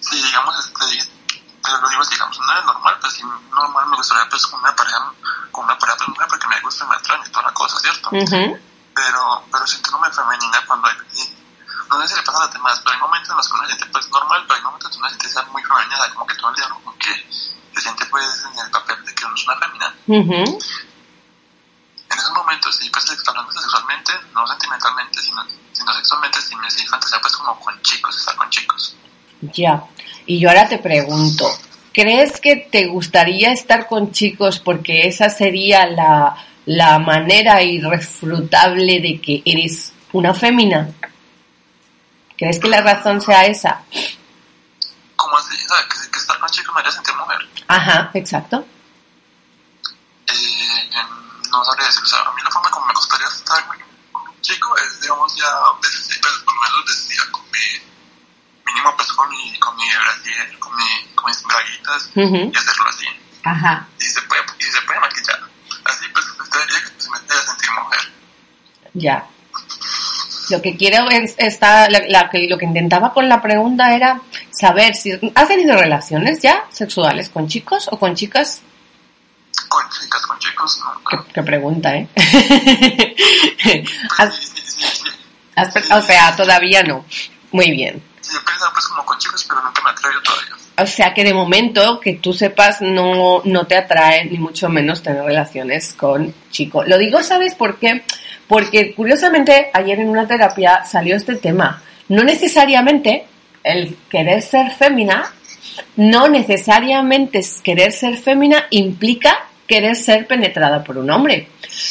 Sí, 0.00 0.16
digamos, 0.16 0.58
este, 0.58 1.10
te 1.62 1.70
lo 1.70 1.88
digo, 1.88 2.02
digamos, 2.10 2.38
no 2.38 2.58
es 2.58 2.64
normal, 2.64 2.96
pues 3.00 3.09
sí, 3.20 3.26
normal 3.54 3.86
me 3.88 3.96
gustaría 3.96 4.28
pues 4.28 4.46
con 4.46 4.60
una 4.60 4.74
pareja, 4.74 5.12
con 5.52 5.64
una 5.64 5.78
pareja 5.78 5.98
pues, 5.98 6.08
mujer 6.08 6.26
porque 6.28 6.48
me 6.48 6.60
gusta 6.60 6.84
y 6.84 6.88
me 6.88 6.94
atrae 6.96 7.20
y 7.26 7.30
toda 7.30 7.46
la 7.46 7.54
cosa, 7.54 7.78
¿cierto? 7.78 8.08
Ujú. 8.10 8.58
pero, 8.94 9.44
pero 9.52 9.66
sintiéndome 9.66 10.10
femenina 10.10 10.58
cuando 10.66 10.88
hay, 10.88 10.96
y 11.14 11.36
no 11.88 12.00
sé 12.00 12.08
si 12.08 12.14
le 12.14 12.22
pasa 12.22 12.38
a 12.38 12.44
los 12.46 12.52
demás, 12.52 12.80
pero 12.80 12.94
hay 12.94 13.00
momentos 13.00 13.30
en 13.30 13.36
los 13.36 13.48
que 13.48 13.54
uno 13.54 13.62
se 13.64 13.74
siente 13.74 13.86
pues 13.92 14.10
normal, 14.10 14.44
pero 14.46 14.54
hay 14.54 14.62
momentos 14.62 14.84
en 14.84 15.02
los 15.02 15.10
que 15.10 15.16
uno 15.16 15.22
se 15.22 15.28
siente 15.30 15.50
muy 15.52 15.62
femenina, 15.62 15.94
o 15.94 16.02
sea, 16.02 16.14
como 16.14 16.26
que 16.26 16.34
todo 16.36 16.50
el 16.50 16.56
día 16.56 16.68
como 16.68 16.98
que 16.98 17.12
se 17.74 17.80
siente 17.80 18.06
pues 18.06 18.24
en 18.44 18.64
el 18.64 18.70
papel 18.70 19.04
de 19.04 19.14
que 19.14 19.24
uno 19.24 19.34
es 19.34 19.44
una 19.44 19.58
femina. 19.58 19.94
Ujú. 20.06 20.58
En 22.10 22.18
esos 22.18 22.32
momentos 22.32 22.76
sí, 22.76 22.90
pues 22.90 23.28
hablando 23.28 23.52
sexualmente, 23.52 24.12
no 24.34 24.46
sentimentalmente, 24.46 25.20
sino, 25.20 25.44
sino 25.72 25.92
sexualmente, 25.94 26.40
sí 26.40 26.56
me 26.56 26.70
sí 26.70 26.86
fantasía 26.86 27.20
pues 27.20 27.36
como 27.36 27.58
con 27.60 27.80
chicos, 27.82 28.16
estar 28.16 28.36
con 28.36 28.50
chicos. 28.50 28.96
Ya. 29.40 29.82
Y 30.26 30.40
yo 30.40 30.48
ahora 30.48 30.68
te 30.68 30.78
pregunto, 30.78 31.48
¿crees 31.92 32.40
que 32.40 32.56
te 32.56 32.86
gustaría 32.86 33.52
estar 33.52 33.86
con 33.86 34.12
chicos 34.12 34.58
porque 34.58 35.06
esa 35.06 35.28
sería 35.30 35.86
la, 35.86 36.36
la 36.66 36.98
manera 36.98 37.62
irrefutable 37.62 39.00
de 39.00 39.20
que 39.20 39.42
eres 39.44 39.92
una 40.12 40.34
fémina? 40.34 40.90
¿Crees 42.36 42.58
que 42.58 42.68
la 42.68 42.80
razón 42.80 43.20
sea 43.20 43.44
esa? 43.46 43.82
Como 45.16 45.38
sea, 45.38 45.76
que, 45.88 46.10
que 46.10 46.18
estar 46.18 46.38
con 46.40 46.48
chicos 46.48 46.74
me 46.74 46.80
haría 46.80 46.92
sentir 46.92 47.14
mujer. 47.16 47.38
Ajá, 47.68 48.10
exacto. 48.14 48.64
Eh, 50.28 50.90
no 51.50 51.64
sabría 51.64 51.86
decirlo, 51.86 52.06
o 52.06 52.10
sea, 52.10 52.20
a 52.20 52.32
mí 52.34 52.40
la 52.42 52.50
forma 52.50 52.70
como 52.70 52.86
me 52.86 52.94
gustaría 52.94 53.26
estar 53.26 53.66
con 53.66 53.76
y 62.14 62.20
hacerlo 62.56 62.84
así. 62.88 63.06
Ajá. 63.44 63.88
Y 63.98 64.02
si 64.04 64.10
se 64.10 64.22
puede, 64.22 64.42
y 64.58 64.62
si 64.62 64.70
se 64.70 64.80
puede 64.82 65.00
maquillar. 65.00 65.40
Así 65.84 66.04
pues, 66.12 66.26
usted 66.40 66.60
diría 66.66 66.80
que 66.82 67.02
se 67.02 67.10
me 67.10 67.18
debe 67.20 67.42
sentir 67.46 67.70
mujer. 67.82 68.00
Ya. 68.94 69.26
Lo 70.50 70.60
que 70.62 70.76
quiero 70.76 71.08
es, 71.10 71.34
está, 71.38 71.88
la- 71.88 72.02
la 72.08 72.28
que- 72.28 72.48
lo 72.48 72.58
que 72.58 72.64
intentaba 72.66 73.12
con 73.14 73.28
la 73.28 73.40
pregunta 73.40 73.94
era 73.94 74.20
saber 74.50 74.94
si 74.96 75.12
has 75.34 75.48
tenido 75.48 75.76
relaciones 75.76 76.40
ya 76.42 76.64
sexuales 76.70 77.28
con 77.30 77.46
chicos 77.48 77.88
o 77.90 77.98
con 77.98 78.14
chicas. 78.16 78.60
Con 79.68 79.88
chicas, 79.90 80.22
con 80.26 80.38
chicos, 80.40 80.80
no. 80.84 81.00
Qué, 81.08 81.32
qué 81.34 81.42
pregunta, 81.44 81.94
¿eh? 81.94 82.08
Pues, 84.16 84.34
sí, 84.34 84.46
sí, 84.46 84.62
sí, 84.66 84.86
sí. 84.86 85.10
has- 85.54 85.90
o 85.92 86.02
sea, 86.02 86.34
todavía 86.36 86.82
no. 86.82 87.04
Muy 87.52 87.70
bien. 87.70 88.02
Sí, 88.20 88.30
sí 88.32 88.36
he 88.36 88.40
pensado 88.44 88.72
pues 88.72 88.86
como 88.88 89.04
con 89.04 89.18
chicos, 89.18 89.44
pero 89.48 89.62
nunca 89.62 89.82
me 89.82 89.90
atrevo 89.90 90.20
todavía. 90.22 90.56
O 90.82 90.86
sea 90.86 91.12
que 91.12 91.24
de 91.24 91.34
momento, 91.34 92.00
que 92.00 92.14
tú 92.14 92.32
sepas, 92.32 92.80
no, 92.80 93.42
no 93.44 93.66
te 93.66 93.76
atrae 93.76 94.24
ni 94.24 94.38
mucho 94.38 94.68
menos 94.68 95.02
tener 95.02 95.22
relaciones 95.22 95.92
con 95.92 96.32
chicos. 96.50 96.88
Lo 96.88 96.96
digo, 96.98 97.22
¿sabes 97.22 97.54
por 97.54 97.78
qué? 97.78 98.02
Porque 98.46 98.94
curiosamente 98.94 99.70
ayer 99.72 100.00
en 100.00 100.08
una 100.08 100.26
terapia 100.26 100.84
salió 100.84 101.16
este 101.16 101.36
tema. 101.36 101.82
No 102.08 102.24
necesariamente 102.24 103.24
el 103.62 103.96
querer 104.08 104.42
ser 104.42 104.70
fémina, 104.70 105.32
no 105.96 106.28
necesariamente 106.28 107.40
querer 107.62 107.92
ser 107.92 108.16
fémina 108.16 108.64
implica 108.70 109.46
querer 109.66 109.94
ser 109.94 110.26
penetrada 110.26 110.82
por 110.82 110.98
un 110.98 111.10
hombre. 111.10 111.48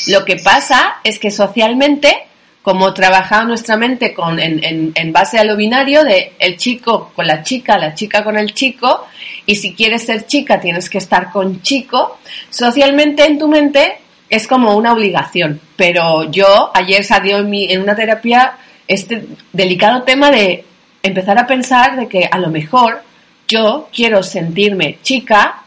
Lo 0.08 0.26
que 0.26 0.36
pasa 0.36 0.98
es 1.04 1.18
que 1.20 1.32
socialmente 1.32 2.29
como 2.62 2.94
trabaja 2.94 3.44
nuestra 3.44 3.78
mente 3.78 4.14
con, 4.14 4.40
en, 4.40 4.92
en, 4.94 5.14
base 5.14 5.40
a 5.40 5.44
lo 5.44 5.56
binario 5.56 6.04
de 6.04 6.34
el 6.40 6.58
chico 6.58 7.12
con 7.16 7.26
la 7.26 7.42
chica, 7.42 7.78
la 7.78 7.96
chica 7.96 8.24
con 8.24 8.38
el 8.38 8.54
chico, 8.54 9.08
y 9.46 9.56
si 9.56 9.74
quieres 9.74 10.06
ser 10.06 10.26
chica 10.28 10.60
tienes 10.60 10.90
que 10.90 10.98
estar 10.98 11.32
con 11.32 11.62
chico, 11.62 12.20
socialmente 12.50 13.26
en 13.26 13.40
tu 13.40 13.48
mente 13.48 14.00
es 14.30 14.46
como 14.46 14.76
una 14.76 14.94
obligación. 14.94 15.60
Pero 15.76 16.30
yo 16.30 16.72
ayer 16.74 17.04
salió 17.04 17.38
en, 17.38 17.50
mi, 17.50 17.72
en 17.72 17.82
una 17.82 17.96
terapia 17.96 18.58
este 18.88 19.26
delicado 19.54 20.04
tema 20.04 20.30
de 20.30 20.66
empezar 21.02 21.38
a 21.38 21.48
pensar 21.48 21.96
de 21.96 22.08
que 22.08 22.28
a 22.30 22.38
lo 22.38 22.50
mejor 22.50 23.02
yo 23.48 23.90
quiero 23.94 24.22
sentirme 24.22 25.00
chica, 25.02 25.64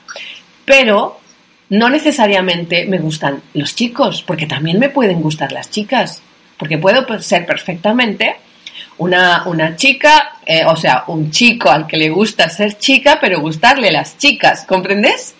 pero 0.65 1.21
no 1.71 1.89
necesariamente 1.89 2.85
me 2.87 2.99
gustan 2.99 3.43
los 3.55 3.75
chicos, 3.75 4.23
porque 4.23 4.47
también 4.47 4.79
me 4.79 4.91
pueden 4.91 5.23
gustar 5.23 5.53
las 5.53 5.71
chicas. 5.71 6.23
Porque 6.63 6.79
puedo 6.79 7.05
ser 7.19 7.45
perfectamente 7.45 8.41
una, 8.99 9.43
una 9.47 9.75
chica, 9.75 10.39
eh, 10.47 10.65
o 10.65 10.77
sea, 10.77 11.03
un 11.09 11.29
chico 11.29 11.69
al 11.69 11.89
que 11.89 11.97
le 11.97 12.09
gusta 12.09 12.49
ser 12.49 12.79
chica, 12.79 13.19
pero 13.21 13.41
gustarle 13.41 13.91
las 13.91 14.17
chicas, 14.17 14.65
¿comprendes? 14.69 15.35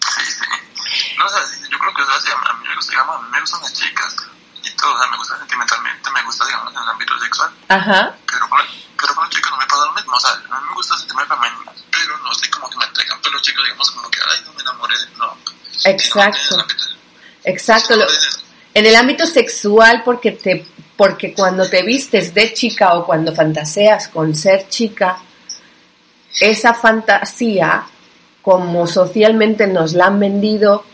Sí, 0.00 0.24
sí. 0.24 1.16
No, 1.18 1.26
o 1.26 1.28
sea, 1.28 1.40
yo 1.70 1.78
creo 1.78 1.92
que 1.92 2.00
es 2.00 2.08
así. 2.08 2.30
A 2.32 2.52
mí 2.54 2.66
me, 2.66 2.74
gusta, 2.76 2.92
digamos, 2.92 3.28
me 3.28 3.40
gustan 3.40 3.60
las 3.60 3.74
chicas 3.74 4.16
y 4.64 4.70
todo, 4.70 4.94
o 4.94 4.98
sea, 4.98 5.10
me 5.10 5.16
gusta 5.18 5.36
sentimentalmente, 5.36 6.10
me 6.12 6.22
gusta, 6.22 6.46
digamos, 6.46 6.72
en 6.72 6.82
el 6.82 6.88
ámbito 6.88 7.18
sexual. 7.18 7.50
Ajá. 7.68 8.14
Pero 8.26 8.48
con, 8.48 8.60
pero 8.98 9.14
con 9.14 9.24
los 9.24 9.34
chicos 9.34 9.50
no 9.50 9.58
me 9.58 9.66
pasa 9.66 9.84
lo 9.84 9.92
mismo, 9.92 10.16
o 10.16 10.20
sea, 10.20 10.30
a 10.30 10.60
mí 10.60 10.66
me 10.66 10.74
gusta 10.76 10.96
sentirme 10.96 11.26
femenina, 11.26 11.72
pero 11.92 12.18
no 12.24 12.32
estoy 12.32 12.48
como 12.48 12.70
que 12.70 12.78
me 12.78 12.84
entregan 12.86 13.18
pero 13.20 13.34
los 13.34 13.42
chicos, 13.42 13.64
digamos, 13.64 13.90
como 13.90 14.10
que, 14.10 14.18
ay, 14.26 14.40
no 14.46 14.52
me 14.54 14.62
enamoré, 14.62 14.94
no. 15.18 15.36
Exacto. 15.84 16.56
Exacto. 17.44 17.96
Lo, 17.96 18.06
en 18.78 18.86
el 18.86 18.94
ámbito 18.94 19.26
sexual, 19.26 20.02
porque, 20.04 20.32
te, 20.32 20.64
porque 20.96 21.34
cuando 21.34 21.68
te 21.68 21.82
vistes 21.82 22.32
de 22.32 22.52
chica 22.52 22.94
o 22.94 23.04
cuando 23.04 23.34
fantaseas 23.34 24.06
con 24.06 24.36
ser 24.36 24.68
chica, 24.68 25.18
esa 26.40 26.74
fantasía, 26.74 27.84
como 28.40 28.86
socialmente 28.86 29.66
nos 29.66 29.94
la 29.94 30.06
han 30.06 30.20
vendido, 30.20 30.84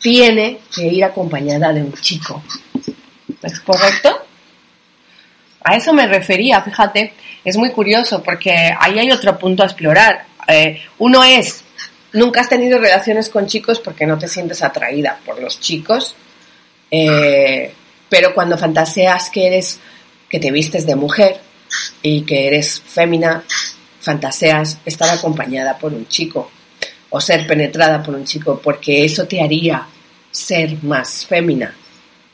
tiene 0.00 0.60
que 0.72 0.86
ir 0.86 1.04
acompañada 1.04 1.72
de 1.72 1.82
un 1.82 1.92
chico. 1.94 2.40
¿Es 3.42 3.58
correcto? 3.60 4.24
A 5.64 5.76
eso 5.76 5.92
me 5.92 6.06
refería, 6.06 6.62
fíjate, 6.62 7.14
es 7.44 7.56
muy 7.56 7.72
curioso 7.72 8.22
porque 8.22 8.72
ahí 8.78 9.00
hay 9.00 9.10
otro 9.10 9.36
punto 9.36 9.64
a 9.64 9.66
explorar. 9.66 10.24
Eh, 10.46 10.80
uno 10.98 11.24
es, 11.24 11.64
nunca 12.12 12.42
has 12.42 12.48
tenido 12.48 12.78
relaciones 12.78 13.28
con 13.28 13.48
chicos 13.48 13.80
porque 13.80 14.06
no 14.06 14.16
te 14.16 14.28
sientes 14.28 14.62
atraída 14.62 15.18
por 15.26 15.42
los 15.42 15.58
chicos 15.58 16.14
eh, 16.90 17.72
pero 18.08 18.34
cuando 18.34 18.58
fantaseas 18.58 19.30
que 19.30 19.46
eres, 19.46 19.80
que 20.28 20.40
te 20.40 20.50
vistes 20.50 20.86
de 20.86 20.96
mujer 20.96 21.40
y 22.02 22.22
que 22.22 22.46
eres 22.46 22.80
fémina, 22.80 23.44
fantaseas 24.00 24.78
estar 24.84 25.10
acompañada 25.10 25.78
por 25.78 25.92
un 25.92 26.08
chico 26.08 26.50
o 27.10 27.20
ser 27.20 27.46
penetrada 27.46 28.02
por 28.02 28.14
un 28.14 28.24
chico, 28.24 28.60
porque 28.62 29.04
eso 29.04 29.26
te 29.26 29.40
haría 29.40 29.86
ser 30.30 30.82
más 30.82 31.26
fémina. 31.26 31.74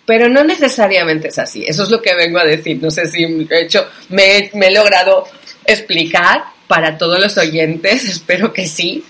Pero 0.07 0.29
no 0.29 0.45
necesariamente 0.45 1.29
es 1.29 1.39
así. 1.39 1.65
Eso 1.67 1.85
es 1.85 1.91
lo 1.91 2.03
que 2.03 2.15
vengo 2.15 2.39
a 2.39 2.45
decir. 2.45 2.83
No 2.83 2.91
sé 2.91 3.09
si 3.09 3.25
de 3.45 3.63
hecho 3.63 3.87
me, 4.11 4.51
me 4.55 4.67
he 4.67 4.71
logrado 4.71 5.25
explicar 5.65 6.45
para 6.67 6.99
todos 6.99 7.19
los 7.19 7.37
oyentes. 7.39 8.05
Espero 8.09 8.53
que 8.53 8.67
sí. 8.67 9.05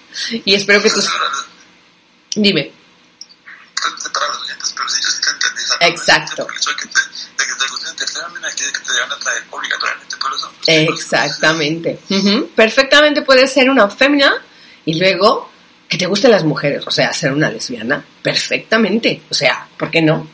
Y 0.45 0.55
espero 0.55 0.81
que 0.81 0.91
tus... 0.91 1.09
Dime. 2.37 2.71
Exacto. 5.87 6.47
Exactamente. 10.67 11.99
Perfectamente 12.55 13.23
puedes 13.23 13.53
ser 13.53 13.71
una 13.71 13.89
fémina 13.89 14.33
y 14.85 14.99
luego 14.99 15.51
que 15.89 15.99
te 15.99 16.07
gusten 16.07 16.31
las 16.31 16.45
mujeres, 16.45 16.87
o 16.87 16.91
sea, 16.91 17.13
ser 17.13 17.33
una 17.33 17.51
lesbiana, 17.51 18.05
perfectamente. 18.23 19.23
O 19.31 19.35
sea, 19.35 19.67
¿por 19.77 19.91
qué 19.91 20.03
no? 20.03 20.27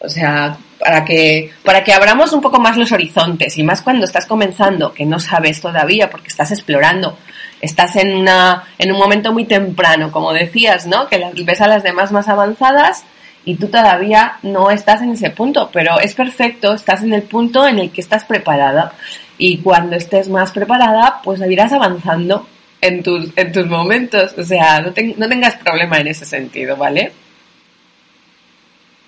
O 0.00 0.08
sea, 0.08 0.56
para 0.78 1.04
que, 1.04 1.52
para 1.64 1.82
que 1.82 1.92
abramos 1.92 2.32
un 2.32 2.40
poco 2.40 2.60
más 2.60 2.76
los 2.76 2.92
horizontes 2.92 3.58
y 3.58 3.62
más 3.62 3.82
cuando 3.82 4.04
estás 4.04 4.26
comenzando, 4.26 4.92
que 4.92 5.04
no 5.04 5.18
sabes 5.18 5.60
todavía 5.60 6.10
porque 6.10 6.28
estás 6.28 6.52
explorando, 6.52 7.18
estás 7.60 7.96
en, 7.96 8.14
una, 8.14 8.64
en 8.78 8.92
un 8.92 8.98
momento 8.98 9.32
muy 9.32 9.44
temprano, 9.44 10.12
como 10.12 10.32
decías, 10.32 10.86
¿no? 10.86 11.08
Que 11.08 11.32
ves 11.44 11.60
a 11.60 11.68
las 11.68 11.82
demás 11.82 12.12
más 12.12 12.28
avanzadas 12.28 13.04
y 13.48 13.54
tú 13.54 13.68
todavía 13.68 14.36
no 14.42 14.70
estás 14.70 15.00
en 15.00 15.12
ese 15.12 15.30
punto, 15.30 15.70
pero 15.72 15.98
es 15.98 16.14
perfecto, 16.14 16.74
estás 16.74 17.02
en 17.02 17.14
el 17.14 17.22
punto 17.22 17.66
en 17.66 17.78
el 17.78 17.90
que 17.90 18.02
estás 18.02 18.26
preparada 18.26 18.92
y 19.38 19.56
cuando 19.62 19.96
estés 19.96 20.28
más 20.28 20.52
preparada, 20.52 21.22
pues 21.24 21.40
irás 21.40 21.72
avanzando 21.72 22.46
en 22.82 23.02
tus, 23.02 23.30
en 23.36 23.50
tus 23.50 23.66
momentos, 23.66 24.34
o 24.36 24.44
sea, 24.44 24.80
no, 24.80 24.92
no 25.16 25.28
tengas 25.30 25.56
problema 25.56 25.96
en 25.96 26.08
ese 26.08 26.26
sentido, 26.26 26.76
¿vale? 26.76 27.10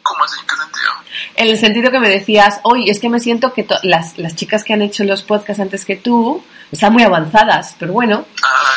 ¿Cómo 0.02 0.24
así? 0.24 0.40
¿En 0.40 0.46
qué 0.46 0.56
sentido? 0.56 0.90
En 1.36 1.48
el 1.48 1.58
sentido 1.58 1.90
que 1.90 2.00
me 2.00 2.08
decías, 2.08 2.60
oye, 2.62 2.90
es 2.90 2.98
que 2.98 3.10
me 3.10 3.20
siento 3.20 3.52
que 3.52 3.66
las, 3.82 4.16
las 4.16 4.36
chicas 4.36 4.64
que 4.64 4.72
han 4.72 4.80
hecho 4.80 5.04
los 5.04 5.22
podcasts 5.22 5.60
antes 5.60 5.84
que 5.84 5.96
tú 5.96 6.42
están 6.72 6.94
muy 6.94 7.02
avanzadas, 7.02 7.76
pero 7.78 7.92
bueno, 7.92 8.24
ah, 8.42 8.74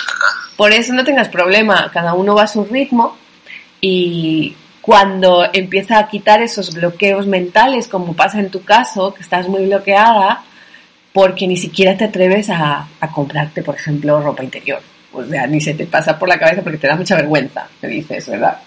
por 0.57 0.73
eso 0.73 0.91
no 0.91 1.05
tengas 1.05 1.29
problema, 1.29 1.89
cada 1.93 2.15
uno 2.15 2.35
va 2.35 2.43
a 2.43 2.47
su 2.47 2.65
ritmo 2.65 3.17
y 3.79 4.57
cuando 4.83 5.47
empieza 5.53 5.97
a 5.97 6.09
quitar 6.09 6.41
esos 6.41 6.73
bloqueos 6.73 7.25
mentales, 7.25 7.87
como 7.87 8.17
pasa 8.17 8.39
en 8.39 8.51
tu 8.51 8.65
caso, 8.65 9.13
que 9.13 9.21
estás 9.21 9.47
muy 9.47 9.65
bloqueada, 9.65 10.43
porque 11.13 11.47
ni 11.47 11.55
siquiera 11.55 11.95
te 11.95 12.03
atreves 12.03 12.49
a, 12.49 12.85
comprarte, 13.15 13.63
por 13.63 13.75
ejemplo, 13.75 14.19
ropa 14.19 14.43
interior. 14.43 14.81
O 15.13 15.23
sea, 15.23 15.47
ni 15.47 15.61
se 15.61 15.73
te 15.73 15.85
pasa 15.85 16.19
por 16.19 16.27
la 16.27 16.37
cabeza 16.37 16.61
porque 16.61 16.79
te 16.79 16.87
da 16.87 16.97
mucha 16.97 17.15
vergüenza, 17.15 17.65
me 17.81 17.87
dices, 17.87 18.27
¿verdad? 18.27 18.59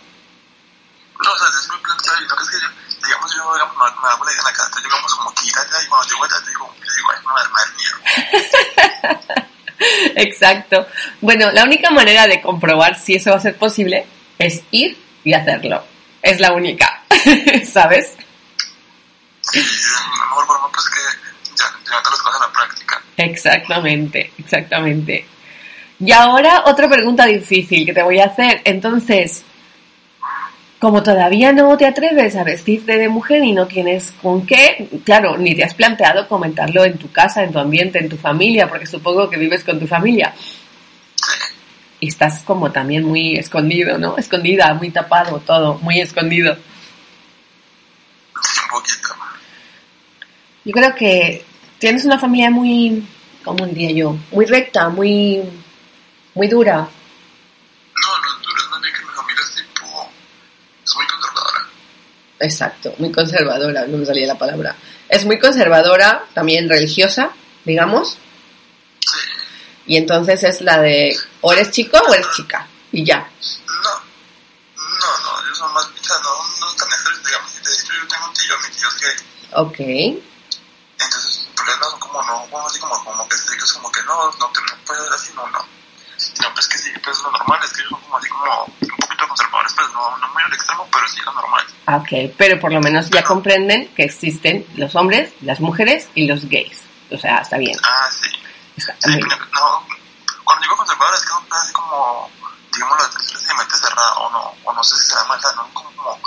No, 1.22 1.30
o 1.30 1.38
sea, 1.38 1.48
es 1.50 1.68
muy 1.68 1.82
planteado 1.82 2.16
y 2.22 2.26
no 2.26 2.34
es 2.42 2.48
que 2.48 2.56
yo, 2.62 2.68
digamos, 3.06 3.36
yo 3.36 3.44
me, 3.44 4.08
hago 4.08 4.24
la 4.24 4.32
idea 4.32 4.40
en 4.40 4.44
la 4.46 4.52
casa, 4.52 4.80
digamos, 4.82 5.14
como 5.16 5.34
que 5.34 5.46
ir 5.46 5.58
allá 5.58 5.84
y 5.84 5.86
cuando 5.86 6.08
llego 6.08 6.24
allá 6.24 6.36
digo, 6.48 6.74
digo, 6.96 7.08
ay, 7.12 7.20
no 7.26 7.30
me 7.34 7.40
da 7.52 7.66
miedo. 9.36 9.52
Exacto. 10.16 10.86
Bueno, 11.20 11.52
la 11.52 11.64
única 11.64 11.90
manera 11.90 12.26
de 12.26 12.40
comprobar 12.40 12.98
si 12.98 13.16
eso 13.16 13.32
va 13.32 13.36
a 13.36 13.40
ser 13.40 13.58
posible 13.58 14.06
es 14.38 14.62
ir 14.70 14.96
y 15.24 15.34
hacerlo 15.34 15.84
es 16.26 16.40
la 16.40 16.52
única, 16.52 17.02
¿sabes? 17.64 18.16
Sí, 19.40 19.60
la 19.60 20.26
mejor 20.26 20.46
forma 20.46 20.68
pues 20.72 20.86
que 20.88 21.56
ya, 21.56 21.64
ya 21.84 22.02
te 22.02 22.10
las 22.10 22.20
cosas 22.20 22.40
a 22.40 22.46
la 22.46 22.52
práctica. 22.52 23.02
Exactamente, 23.16 24.32
exactamente. 24.36 25.26
Y 26.00 26.12
ahora 26.12 26.64
otra 26.66 26.88
pregunta 26.88 27.24
difícil 27.26 27.86
que 27.86 27.94
te 27.94 28.02
voy 28.02 28.18
a 28.18 28.26
hacer. 28.26 28.60
Entonces, 28.64 29.44
como 30.80 31.02
todavía 31.02 31.52
no 31.52 31.76
te 31.76 31.86
atreves 31.86 32.34
a 32.34 32.44
vestirte 32.44 32.98
de 32.98 33.08
mujer 33.08 33.44
y 33.44 33.52
no 33.52 33.66
tienes 33.66 34.12
con 34.20 34.44
qué, 34.44 34.88
claro, 35.04 35.38
ni 35.38 35.54
te 35.54 35.64
has 35.64 35.74
planteado 35.74 36.28
comentarlo 36.28 36.84
en 36.84 36.98
tu 36.98 37.10
casa, 37.12 37.44
en 37.44 37.52
tu 37.52 37.60
ambiente, 37.60 38.00
en 38.00 38.08
tu 38.08 38.16
familia, 38.16 38.68
porque 38.68 38.86
supongo 38.86 39.30
que 39.30 39.38
vives 39.38 39.62
con 39.62 39.78
tu 39.78 39.86
familia 39.86 40.34
y 42.00 42.08
estás 42.08 42.42
como 42.42 42.72
también 42.72 43.04
muy 43.04 43.36
escondido, 43.36 43.98
¿no? 43.98 44.18
Escondida, 44.18 44.74
muy 44.74 44.90
tapado, 44.90 45.40
todo, 45.40 45.78
muy 45.78 46.00
escondido. 46.00 46.52
Un 48.34 48.70
poquito. 48.70 49.08
Yo 50.64 50.72
creo 50.72 50.94
que 50.94 51.44
tienes 51.78 52.04
una 52.04 52.18
familia 52.18 52.50
muy, 52.50 53.06
¿cómo 53.44 53.66
diría 53.66 53.92
yo? 53.92 54.16
Muy 54.32 54.44
recta, 54.46 54.88
muy, 54.88 55.42
muy 56.34 56.48
dura. 56.48 56.76
No, 56.76 56.82
no 56.82 58.36
es 58.36 58.42
dura, 58.42 58.88
es 58.88 58.98
que 58.98 59.04
mi 59.04 59.10
familia 59.10 59.42
es 59.42 59.54
tipo, 59.54 60.10
es 60.84 60.96
muy 60.96 61.06
conservadora. 61.06 61.66
Exacto, 62.40 62.94
muy 62.98 63.12
conservadora, 63.12 63.86
no 63.86 63.98
me 63.98 64.04
salía 64.06 64.26
la 64.26 64.38
palabra. 64.38 64.76
Es 65.08 65.24
muy 65.24 65.38
conservadora, 65.38 66.24
también 66.34 66.68
religiosa, 66.68 67.30
digamos. 67.64 68.18
Y 69.86 69.96
entonces 69.96 70.42
es 70.42 70.60
la 70.62 70.78
de, 70.80 71.16
o 71.40 71.52
eres 71.52 71.70
chico 71.70 71.96
o 71.98 72.14
eres 72.14 72.26
chica, 72.34 72.66
y 72.92 73.04
ya. 73.04 73.18
No, 73.66 73.90
no, 74.76 75.18
no, 75.22 75.46
yo 75.46 75.54
soy 75.54 75.72
más, 75.72 75.86
o 75.86 75.90
no, 75.90 76.66
no 76.66 76.74
tan 76.74 76.88
necesariamente, 76.88 77.28
digamos, 77.28 77.54
de 77.54 77.72
hecho 77.72 77.92
yo 77.92 78.08
tengo 78.08 78.26
un 78.26 78.32
tío, 78.34 78.54
mi 78.58 78.76
tío 78.76 78.88
es 78.88 79.00
gay. 79.00 79.16
Ok. 79.52 79.78
Entonces, 80.98 81.46
el 81.46 81.54
problema 81.54 81.84
son 81.90 82.00
como 82.00 82.22
no, 82.22 82.50
como 82.50 82.66
así 82.66 82.78
como, 82.80 83.04
como 83.04 83.28
que 83.28 83.36
estrictos, 83.36 83.72
como 83.74 83.92
que 83.92 84.02
no, 84.02 84.30
no 84.38 84.46
te 84.48 84.60
no 84.60 84.84
puedes 84.84 85.12
así, 85.12 85.32
no, 85.34 85.46
no. 85.48 85.58
No, 86.40 86.54
pues 86.54 86.66
que 86.68 86.78
sí, 86.78 86.90
pues 87.04 87.18
lo 87.22 87.30
normal 87.30 87.60
es 87.62 87.72
que 87.72 87.80
ellos 87.82 87.90
son 87.90 88.00
como 88.00 88.16
así 88.16 88.28
como 88.28 88.64
un 88.64 88.96
poquito 88.96 89.28
conservadores, 89.28 89.72
pues 89.74 89.88
no, 89.92 90.18
no 90.18 90.28
muy 90.32 90.42
al 90.42 90.52
extremo, 90.52 90.88
pero 90.92 91.08
sí 91.08 91.20
lo 91.24 91.32
normal. 91.32 91.66
Ok, 91.88 92.34
pero 92.36 92.58
por 92.58 92.72
lo 92.72 92.80
menos 92.80 93.10
ya 93.10 93.22
comprenden 93.22 93.88
que 93.94 94.04
existen 94.04 94.66
los 94.76 94.94
hombres, 94.96 95.32
las 95.42 95.60
mujeres 95.60 96.08
y 96.14 96.26
los 96.26 96.48
gays. 96.48 96.82
O 97.10 97.18
sea, 97.18 97.38
está 97.38 97.58
bien. 97.58 97.78
Ah, 97.82 98.10
sí. 98.10 98.30
Sí, 98.76 99.20
no, 99.54 99.86
cuando 100.44 100.62
digo 100.62 100.76
conservador 100.76 101.14
es 101.14 101.22
que 101.22 101.28
son 101.28 101.46
así 101.50 101.72
como, 101.72 102.30
digamos, 102.72 102.98
de 103.46 103.54
mente 103.54 103.76
cerrada, 103.76 104.14
o 104.18 104.30
no, 104.30 104.54
o 104.64 104.72
no 104.72 104.84
sé 104.84 104.96
si 104.96 105.08
será 105.08 105.24
maldad, 105.24 105.54
¿no? 105.56 105.68
Como, 105.72 106.20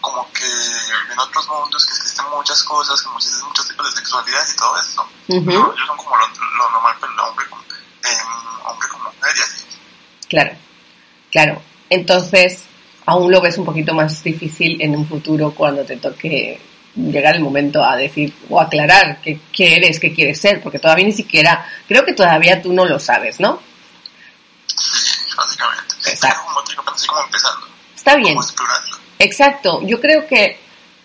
como, 0.00 0.32
que 0.32 0.44
en 0.44 1.18
otros 1.18 1.46
mundos 1.48 1.84
que 1.84 1.92
existen 1.94 2.24
muchas 2.30 2.62
cosas, 2.64 3.02
como 3.02 3.18
existen 3.18 3.46
muchos 3.46 3.68
tipos 3.68 3.86
de 3.86 4.00
sexualidad 4.00 4.42
y 4.50 4.56
todo 4.56 4.80
eso. 4.80 5.08
Ujú. 5.28 5.50
No, 5.50 5.72
ellos 5.72 5.86
son 5.86 5.96
como 5.96 6.16
lo, 6.16 6.26
lo 6.26 6.70
normal, 6.70 6.96
pero 7.00 7.12
el 7.12 7.20
hombre 7.20 7.46
como, 7.48 7.62
eh, 7.62 8.18
hombre 8.64 8.88
como 8.88 9.04
mujer 9.04 9.36
y 9.36 9.40
así. 9.40 9.64
Claro, 10.28 10.56
claro. 11.30 11.62
Entonces, 11.90 12.64
aún 13.04 13.30
lo 13.30 13.40
ves 13.40 13.58
un 13.58 13.66
poquito 13.66 13.92
más 13.92 14.22
difícil 14.22 14.80
en 14.80 14.96
un 14.96 15.06
futuro 15.06 15.52
cuando 15.52 15.84
te 15.84 15.96
toque 15.96 16.60
llegar 16.96 17.36
el 17.36 17.42
momento 17.42 17.84
a 17.84 17.96
decir 17.96 18.32
o 18.48 18.60
aclarar 18.60 19.20
qué, 19.22 19.40
qué 19.52 19.76
eres, 19.76 20.00
qué 20.00 20.12
quieres 20.12 20.40
ser, 20.40 20.60
porque 20.60 20.78
todavía 20.78 21.04
ni 21.06 21.12
siquiera, 21.12 21.66
creo 21.86 22.04
que 22.04 22.12
todavía 22.12 22.60
tú 22.60 22.72
no 22.72 22.84
lo 22.84 22.98
sabes, 22.98 23.38
¿no? 23.40 23.60
Sí, 24.66 25.30
básicamente. 25.36 25.94
Exacto. 26.10 26.40
Como 26.76 26.90
así 26.90 27.06
empezando, 27.26 27.66
Está 27.94 28.16
bien. 28.16 28.36
explorando. 28.36 28.96
Exacto, 29.18 29.82
yo 29.86 30.00
creo 30.00 30.26
que 30.26 30.58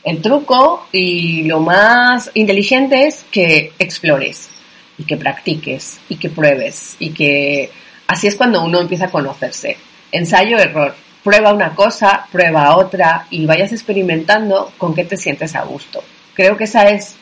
el 0.04 0.22
truco 0.22 0.88
y 0.92 1.44
lo 1.44 1.60
más 1.60 2.32
inteligente 2.36 3.08
es 3.08 3.26
que 3.32 3.74
explores 3.78 4.50
y 4.98 5.04
que 5.04 5.18
practiques 5.18 6.00
y 6.08 6.16
que 6.18 6.30
pruebes 6.30 6.96
y 7.00 7.12
que 7.12 7.72
así 8.08 8.28
es 8.28 8.36
cuando 8.36 8.62
uno 8.64 8.80
empieza 8.80 9.06
a 9.06 9.12
conocerse. 9.12 9.78
Ensayo, 10.12 10.58
error. 10.58 10.96
Prueba 11.26 11.52
una 11.52 11.74
cosa, 11.74 12.28
prueba 12.32 12.78
otra 12.78 13.26
y 13.32 13.48
vayas 13.48 13.72
experimentando 13.72 14.72
con 14.78 14.94
qué 14.94 15.06
te 15.06 15.18
sientes 15.18 15.56
a 15.56 15.64
gusto. 15.64 16.04
Creo 16.36 16.56
que 16.56 16.66
esa 16.66 16.88
es 16.90 17.16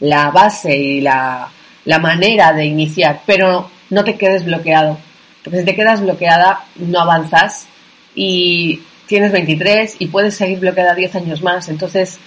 la 0.00 0.32
base 0.32 0.76
y 0.76 1.00
la, 1.00 1.48
la 1.84 1.98
manera 2.00 2.52
de 2.52 2.64
iniciar, 2.64 3.22
pero 3.24 3.70
no 3.90 4.02
te 4.02 4.16
quedes 4.16 4.44
bloqueado. 4.44 4.98
Porque 5.44 5.60
si 5.60 5.64
te 5.64 5.76
quedas 5.76 6.00
bloqueada, 6.00 6.64
no 6.74 6.98
avanzas 7.02 7.68
y 8.16 8.82
tienes 9.06 9.30
23 9.30 9.94
y 10.00 10.08
puedes 10.08 10.34
seguir 10.34 10.58
bloqueada 10.58 10.96
10 10.96 11.14
años 11.14 11.40
más. 11.40 11.68
Entonces, 11.68 12.18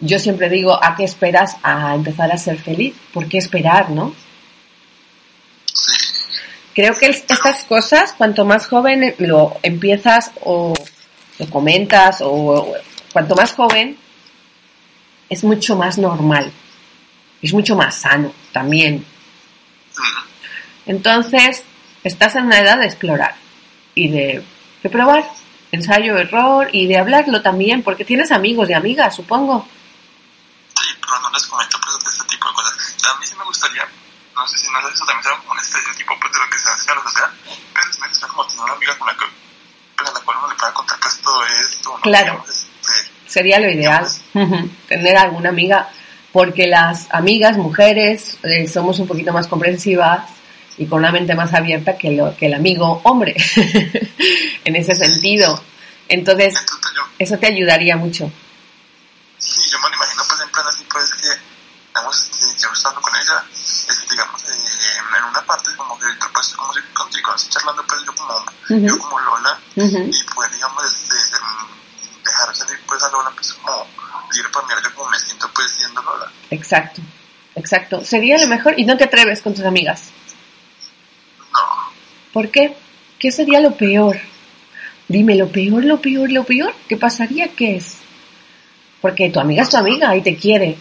yo 0.00 0.18
siempre 0.18 0.48
digo, 0.48 0.82
¿a 0.82 0.96
qué 0.96 1.04
esperas 1.04 1.58
a 1.62 1.94
empezar 1.94 2.32
a 2.32 2.38
ser 2.38 2.56
feliz? 2.56 2.94
¿Por 3.12 3.28
qué 3.28 3.36
esperar, 3.36 3.90
no? 3.90 4.14
Creo 6.74 6.94
que 6.94 7.06
estas 7.06 7.64
cosas, 7.64 8.14
cuanto 8.16 8.44
más 8.44 8.66
joven 8.66 9.14
lo 9.18 9.56
empiezas 9.62 10.30
o 10.44 10.72
lo 11.38 11.50
comentas 11.50 12.18
o, 12.22 12.74
cuanto 13.12 13.34
más 13.34 13.52
joven, 13.52 13.98
es 15.28 15.44
mucho 15.44 15.76
más 15.76 15.98
normal. 15.98 16.52
Es 17.42 17.52
mucho 17.52 17.76
más 17.76 17.96
sano 17.96 18.32
también. 18.52 19.04
Entonces, 20.86 21.64
estás 22.04 22.36
en 22.36 22.46
una 22.46 22.60
edad 22.60 22.78
de 22.78 22.86
explorar 22.86 23.34
y 23.94 24.10
de, 24.10 24.44
probar, 24.90 25.30
ensayo, 25.70 26.16
error 26.18 26.68
y 26.72 26.86
de 26.86 26.98
hablarlo 26.98 27.42
también, 27.42 27.82
porque 27.82 28.04
tienes 28.04 28.32
amigos 28.32 28.68
y 28.68 28.72
amigas, 28.72 29.14
supongo. 29.14 29.68
Sí, 30.80 30.88
pero 31.00 31.20
no 31.20 31.30
les 31.30 31.46
comento 31.46 31.78
pues 31.80 32.04
de 32.04 32.10
este 32.10 32.24
tipo 32.24 32.48
de 32.48 32.54
cosas. 32.54 32.96
A 33.04 33.18
mí 33.18 33.26
sí 33.26 33.34
me 33.36 33.44
gustaría, 33.44 33.86
no 34.34 34.46
sé 34.46 34.58
si 34.58 34.70
no 34.70 34.80
sé, 34.82 34.94
eso 34.94 35.04
también 35.06 35.36
como 35.38 35.52
un 35.52 35.58
estereotipo 35.58 36.18
pues 36.20 36.32
de 36.32 36.38
lo 36.38 36.50
que 36.50 36.58
se 36.58 36.68
hace 36.68 36.90
en 36.90 36.96
la 36.96 37.02
sociedad, 37.02 37.32
pero 37.74 37.92
sí 37.92 38.00
me 38.00 38.08
gustaría 38.08 38.34
como 38.34 38.46
tener 38.46 38.64
una 38.64 38.72
amiga 38.72 38.98
con 38.98 39.08
la 39.08 39.16
que, 39.16 39.26
pues, 39.96 40.08
a 40.08 40.12
la 40.12 40.20
cual 40.20 40.38
uno 40.38 40.48
le 40.48 40.54
pueda 40.56 40.74
contar 40.74 40.98
pues 41.00 41.20
todo 41.20 41.44
esto, 41.44 41.90
¿no? 41.90 41.91
Claro. 42.02 42.44
Sería 43.26 43.58
lo 43.58 43.70
ideal, 43.70 44.06
tener 44.88 45.16
alguna 45.16 45.48
amiga, 45.48 45.88
porque 46.32 46.66
las 46.66 47.06
amigas, 47.10 47.56
mujeres, 47.56 48.36
eh, 48.42 48.68
somos 48.68 48.98
un 48.98 49.06
poquito 49.06 49.32
más 49.32 49.48
comprensivas 49.48 50.24
y 50.76 50.86
con 50.86 50.98
una 50.98 51.12
mente 51.12 51.34
más 51.34 51.54
abierta 51.54 51.96
que, 51.96 52.10
lo, 52.10 52.36
que 52.36 52.46
el 52.46 52.54
amigo 52.54 53.00
hombre, 53.04 53.34
en 54.64 54.76
ese 54.76 54.94
sentido. 54.94 55.62
Entonces, 56.08 56.54
eso 57.18 57.38
te 57.38 57.46
ayudaría 57.46 57.96
mucho. 57.96 58.30
sí, 59.38 59.60
yo 59.70 59.78
me 59.78 59.88
lo 59.88 59.94
imagino 59.96 60.22
pues 60.28 60.40
en 60.40 60.50
plan 60.50 60.66
así 60.66 60.84
pues 60.90 61.14
que, 61.14 61.28
digamos, 61.88 62.18
este, 62.18 62.62
yo 62.62 62.72
estando 62.72 63.00
con 63.00 63.14
ella, 63.14 63.44
digamos, 64.10 64.42
eh, 64.44 65.18
en 65.18 65.24
una 65.24 65.42
parte 65.42 65.70
como 65.76 65.98
que 65.98 66.06
pues 66.34 66.48
como 66.48 66.72
si 66.74 66.80
contigo 66.92 67.30
así 67.32 67.48
charlando 67.48 67.84
pues 67.86 68.02
yo 68.04 68.14
como, 68.14 68.44
yo 68.68 68.98
como 68.98 69.20
Lola, 69.20 69.58
y 69.76 70.24
pues 70.34 70.52
digamos 70.52 70.84
pues 72.86 73.02
a 73.02 73.08
Lola 73.10 73.30
pues 73.34 73.52
como 73.54 73.86
libre 74.32 74.50
para 74.52 74.66
mirar 74.66 74.82
yo 74.82 74.94
como 74.94 75.10
me 75.10 75.18
siento 75.18 75.50
pues 75.54 75.72
siendo 75.72 76.02
Lola. 76.02 76.30
Exacto, 76.50 77.00
exacto. 77.54 78.04
Sería 78.04 78.38
lo 78.38 78.46
mejor 78.46 78.78
y 78.78 78.84
no 78.84 78.96
te 78.96 79.04
atreves 79.04 79.42
con 79.42 79.54
tus 79.54 79.64
amigas. 79.64 80.10
No, 81.52 81.92
¿Por 82.32 82.50
qué? 82.50 82.76
¿Qué 83.18 83.30
sería 83.30 83.60
lo 83.60 83.76
peor? 83.76 84.18
Dime, 85.08 85.34
lo 85.34 85.50
peor, 85.50 85.84
lo 85.84 86.00
peor, 86.00 86.30
lo 86.30 86.44
peor. 86.44 86.74
¿Qué 86.88 86.96
pasaría? 86.96 87.48
¿Qué 87.48 87.76
es? 87.76 87.98
Porque 89.00 89.30
tu 89.30 89.40
amiga 89.40 89.62
es 89.62 89.70
tu 89.70 89.76
amiga 89.76 90.16
y 90.16 90.22
te 90.22 90.36
quiere. 90.36 90.76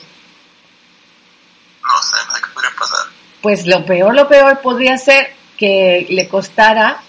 no 1.84 2.02
sé, 2.02 2.16
no 2.28 2.36
sé 2.36 2.42
qué 2.42 2.50
podría 2.54 2.72
pasar. 2.78 3.06
Pues 3.42 3.66
lo 3.66 3.86
peor, 3.86 4.16
lo 4.16 4.28
peor 4.28 4.62
podría 4.62 4.98
ser 4.98 5.34
que 5.58 6.08
le 6.10 6.28
costara 6.28 7.02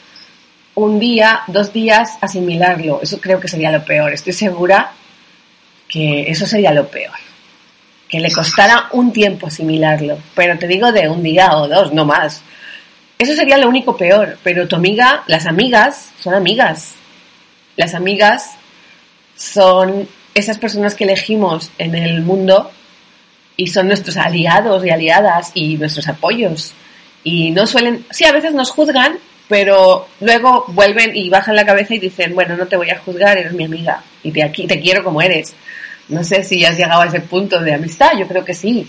un 0.74 0.98
día, 0.98 1.42
dos 1.46 1.72
días 1.72 2.18
asimilarlo. 2.20 3.00
Eso 3.02 3.20
creo 3.20 3.40
que 3.40 3.48
sería 3.48 3.70
lo 3.70 3.84
peor. 3.84 4.12
Estoy 4.12 4.32
segura 4.32 4.92
que 5.88 6.30
eso 6.30 6.46
sería 6.46 6.72
lo 6.72 6.88
peor. 6.88 7.16
Que 8.08 8.20
le 8.20 8.30
costara 8.30 8.88
un 8.92 9.12
tiempo 9.12 9.46
asimilarlo. 9.46 10.18
Pero 10.34 10.58
te 10.58 10.66
digo 10.66 10.92
de 10.92 11.08
un 11.08 11.22
día 11.22 11.56
o 11.56 11.68
dos, 11.68 11.92
no 11.92 12.04
más. 12.04 12.42
Eso 13.18 13.34
sería 13.34 13.58
lo 13.58 13.68
único 13.68 13.96
peor. 13.96 14.38
Pero 14.42 14.68
tu 14.68 14.76
amiga, 14.76 15.24
las 15.26 15.46
amigas, 15.46 16.10
son 16.18 16.34
amigas. 16.34 16.94
Las 17.76 17.94
amigas 17.94 18.52
son 19.36 20.08
esas 20.34 20.58
personas 20.58 20.94
que 20.94 21.04
elegimos 21.04 21.70
en 21.78 21.94
el 21.94 22.22
mundo 22.22 22.70
y 23.56 23.68
son 23.68 23.88
nuestros 23.88 24.16
aliados 24.16 24.84
y 24.84 24.90
aliadas 24.90 25.52
y 25.54 25.76
nuestros 25.76 26.08
apoyos. 26.08 26.72
Y 27.24 27.50
no 27.50 27.66
suelen, 27.66 28.04
sí, 28.10 28.24
a 28.24 28.32
veces 28.32 28.54
nos 28.54 28.70
juzgan, 28.70 29.18
pero 29.48 30.08
luego 30.20 30.64
vuelven 30.68 31.14
y 31.14 31.28
bajan 31.28 31.56
la 31.56 31.66
cabeza 31.66 31.94
y 31.94 31.98
dicen, 31.98 32.34
bueno, 32.34 32.56
no 32.56 32.66
te 32.66 32.76
voy 32.76 32.90
a 32.90 32.98
juzgar, 32.98 33.36
eres 33.38 33.52
mi 33.52 33.64
amiga 33.64 34.02
y 34.22 34.32
te, 34.32 34.42
aquí, 34.42 34.66
te 34.66 34.80
quiero 34.80 35.04
como 35.04 35.20
eres. 35.20 35.54
No 36.08 36.24
sé 36.24 36.42
si 36.42 36.64
has 36.64 36.76
llegado 36.76 37.02
a 37.02 37.06
ese 37.06 37.20
punto 37.20 37.60
de 37.60 37.74
amistad, 37.74 38.12
yo 38.18 38.26
creo 38.26 38.44
que 38.44 38.54
sí. 38.54 38.88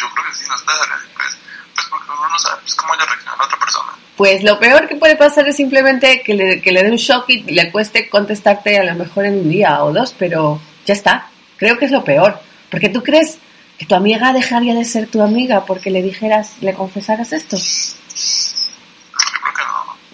Yo 0.00 0.06
creo 0.14 0.26
que 0.28 0.34
sí, 0.34 0.44
no 0.48 0.56
está 0.56 0.72
pues, 1.14 1.38
pues 1.74 1.86
porque 1.90 2.06
uno 2.10 2.28
no 2.28 2.38
sabe 2.38 2.60
pues, 2.62 2.74
cómo 2.74 2.94
haya 2.94 3.04
reaccionado 3.04 3.38
la 3.38 3.44
otra 3.44 3.58
persona. 3.58 3.92
Pues 4.16 4.42
lo 4.42 4.58
peor 4.58 4.88
que 4.88 4.96
puede 4.96 5.16
pasar 5.16 5.48
es 5.48 5.56
simplemente 5.56 6.22
que 6.22 6.34
le, 6.34 6.60
que 6.60 6.72
le 6.72 6.82
dé 6.82 6.90
un 6.90 6.96
shock 6.96 7.24
y 7.28 7.42
le 7.42 7.70
cueste 7.70 8.08
contestarte 8.08 8.78
a 8.78 8.84
lo 8.84 8.94
mejor 8.94 9.26
en 9.26 9.34
un 9.34 9.48
día 9.48 9.82
o 9.82 9.92
dos, 9.92 10.14
pero 10.18 10.60
ya 10.84 10.94
está. 10.94 11.28
Creo 11.56 11.78
que 11.78 11.86
es 11.86 11.90
lo 11.90 12.04
peor. 12.04 12.38
Porque 12.70 12.88
tú 12.88 13.02
crees 13.02 13.38
que 13.78 13.86
tu 13.86 13.94
amiga 13.94 14.32
dejaría 14.32 14.74
de 14.74 14.84
ser 14.84 15.06
tu 15.06 15.22
amiga 15.22 15.64
porque 15.64 15.90
le 15.90 16.02
dijeras, 16.02 16.56
le 16.60 16.74
confesaras 16.74 17.32
esto. 17.32 17.56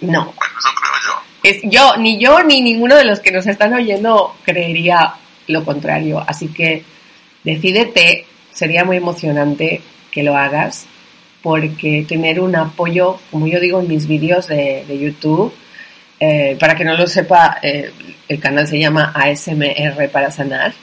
No. 0.01 0.33
Eso 0.33 0.69
creo 0.75 0.93
yo. 1.05 1.21
Es, 1.43 1.61
yo, 1.63 1.97
ni 1.97 2.19
yo, 2.19 2.43
ni 2.43 2.61
ninguno 2.61 2.95
de 2.95 3.05
los 3.05 3.19
que 3.19 3.31
nos 3.31 3.47
están 3.47 3.73
oyendo 3.73 4.35
creería 4.43 5.13
lo 5.47 5.63
contrario. 5.63 6.23
Así 6.25 6.49
que 6.49 6.83
decídete, 7.43 8.25
sería 8.51 8.83
muy 8.83 8.97
emocionante 8.97 9.81
que 10.11 10.23
lo 10.23 10.35
hagas, 10.35 10.87
porque 11.41 12.05
tener 12.07 12.39
un 12.39 12.55
apoyo, 12.55 13.19
como 13.31 13.47
yo 13.47 13.59
digo 13.59 13.79
en 13.79 13.87
mis 13.87 14.07
vídeos 14.07 14.47
de, 14.47 14.83
de 14.87 14.99
YouTube, 14.99 15.53
eh, 16.19 16.57
para 16.59 16.75
que 16.75 16.83
no 16.83 16.97
lo 16.97 17.05
sepa, 17.05 17.59
eh, 17.61 17.91
el 18.27 18.39
canal 18.39 18.67
se 18.67 18.79
llama 18.79 19.13
ASMR 19.15 20.09
para 20.11 20.31
sanar. 20.31 20.73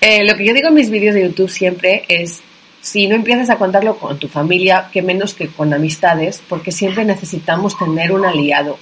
Eh, 0.00 0.24
lo 0.24 0.36
que 0.36 0.44
yo 0.44 0.52
digo 0.52 0.68
en 0.68 0.74
mis 0.74 0.90
vídeos 0.90 1.14
de 1.14 1.22
YouTube 1.22 1.50
siempre 1.50 2.04
es, 2.08 2.42
si 2.82 3.06
no 3.06 3.14
empiezas 3.14 3.48
a 3.48 3.56
contarlo 3.56 3.96
con 3.98 4.18
tu 4.18 4.28
familia, 4.28 4.90
que 4.92 5.00
menos 5.02 5.32
que 5.34 5.48
con 5.48 5.72
amistades, 5.72 6.42
porque 6.48 6.70
siempre 6.72 7.04
necesitamos 7.06 7.78
tener 7.78 8.12
un 8.12 8.26
aliado. 8.26 8.78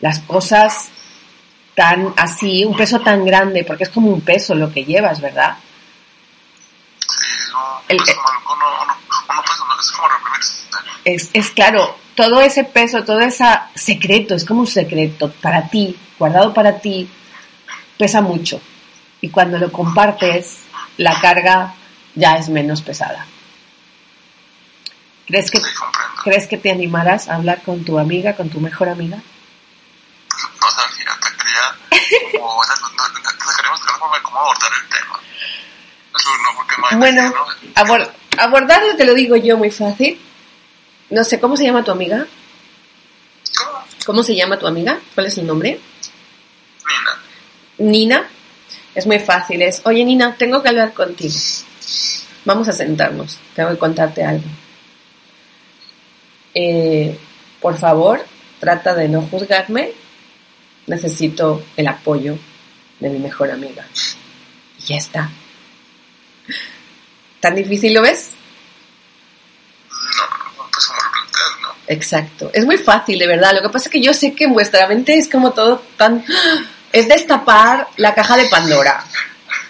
Las 0.00 0.20
cosas 0.20 0.88
tan 1.74 2.14
así, 2.16 2.64
un 2.64 2.76
peso 2.76 3.00
tan 3.00 3.24
grande, 3.26 3.64
porque 3.64 3.84
es 3.84 3.90
como 3.90 4.08
un 4.10 4.20
peso 4.22 4.54
lo 4.54 4.72
que 4.72 4.84
llevas, 4.84 5.20
¿verdad? 5.20 5.56
Sí, 7.00 7.52
no, 7.52 7.80
El- 7.88 7.98
como 7.98 8.28
algo 8.28 8.56
no, 8.56 8.82
uno, 8.84 8.94
uno 9.28 9.42
no, 9.68 9.80
es 9.80 9.90
como 9.92 10.08
reprimirse. 10.08 10.64
es, 11.04 11.30
es 11.32 11.50
claro, 11.50 11.96
todo 12.14 12.40
ese 12.40 12.62
peso, 12.64 13.02
todo 13.04 13.18
ese 13.20 13.44
secreto, 13.74 14.34
es 14.36 14.44
como 14.44 14.60
un 14.60 14.66
secreto 14.68 15.32
para 15.42 15.68
ti, 15.68 15.96
guardado 16.18 16.54
para 16.54 16.78
ti, 16.78 17.08
pesa 17.98 18.20
mucho. 18.20 18.60
Y 19.20 19.30
cuando 19.30 19.58
lo 19.58 19.72
compartes, 19.72 20.58
la 20.98 21.20
carga 21.20 21.74
ya 22.14 22.36
es 22.36 22.48
menos 22.48 22.82
pesada. 22.82 23.26
¿Crees 25.26 25.50
que, 25.50 25.58
Sí. 25.58 25.64
¿Crees 26.22 26.46
que 26.46 26.58
te 26.58 26.70
animarás 26.70 27.28
a 27.28 27.36
hablar 27.36 27.62
con 27.62 27.84
tu 27.84 27.98
amiga, 27.98 28.36
con 28.36 28.50
tu 28.50 28.60
mejor 28.60 28.88
amiga? 28.88 29.16
No 29.16 30.70
sabía, 30.70 31.18
te 31.20 31.36
quería 31.36 32.32
como, 32.32 32.62
no, 32.62 32.74
no, 32.76 34.08
no, 34.16 34.22
cómo 34.22 34.38
abordar 34.38 34.70
el 34.82 34.88
tema. 34.88 35.20
Eso 36.16 36.28
no, 36.42 36.56
porque 36.56 36.74
hay 36.90 36.96
Bueno, 36.98 37.22
¿no? 37.22 37.34
abor- 37.74 38.10
abordarlo 38.38 38.96
te 38.96 39.04
lo 39.04 39.14
digo 39.14 39.36
yo 39.36 39.56
muy 39.56 39.70
fácil. 39.70 40.20
No 41.10 41.24
sé, 41.24 41.38
¿cómo 41.40 41.56
se 41.56 41.64
llama 41.64 41.84
tu 41.84 41.90
amiga? 41.92 42.26
¿Cómo? 43.56 43.84
¿Cómo 44.06 44.22
se 44.22 44.34
llama 44.34 44.58
tu 44.58 44.66
amiga? 44.66 44.98
¿Cuál 45.14 45.26
es 45.26 45.38
el 45.38 45.46
nombre? 45.46 45.80
Nina, 47.78 47.90
Nina. 48.18 48.28
Es 48.94 49.06
muy 49.06 49.18
fácil, 49.18 49.60
es, 49.62 49.80
oye 49.84 50.04
Nina, 50.04 50.34
tengo 50.36 50.62
que 50.62 50.68
hablar 50.68 50.92
contigo. 50.94 51.34
Vamos 52.44 52.68
a 52.68 52.72
sentarnos, 52.72 53.38
tengo 53.54 53.70
que 53.70 53.78
contarte 53.78 54.22
algo. 54.22 54.44
Eh, 56.54 57.18
por 57.60 57.78
favor, 57.78 58.24
trata 58.60 58.94
de 58.94 59.08
no 59.08 59.22
juzgarme. 59.22 59.92
Necesito 60.86 61.64
el 61.76 61.88
apoyo 61.88 62.38
de 63.00 63.08
mi 63.08 63.18
mejor 63.18 63.50
amiga. 63.50 63.86
Y 64.78 64.82
ya 64.82 64.96
está. 64.96 65.30
¿Tan 67.40 67.54
difícil 67.54 67.94
lo 67.94 68.02
ves? 68.02 68.30
no, 69.90 70.56
no, 70.56 70.70
pues 70.70 70.86
como 70.86 71.00
lo 71.02 71.10
planteas, 71.10 71.60
¿no? 71.62 71.74
Exacto. 71.88 72.50
Es 72.52 72.64
muy 72.66 72.78
fácil, 72.78 73.18
de 73.18 73.26
verdad. 73.26 73.52
Lo 73.54 73.62
que 73.62 73.70
pasa 73.70 73.86
es 73.86 73.90
que 73.90 74.00
yo 74.00 74.14
sé 74.14 74.34
que 74.34 74.44
en 74.44 74.52
vuestra 74.52 74.86
mente 74.86 75.16
es 75.16 75.28
como 75.28 75.52
todo 75.52 75.82
tan... 75.96 76.24
Es 76.92 77.08
destapar 77.08 77.88
la 77.96 78.14
caja 78.14 78.36
de 78.36 78.46
Pandora. 78.46 79.04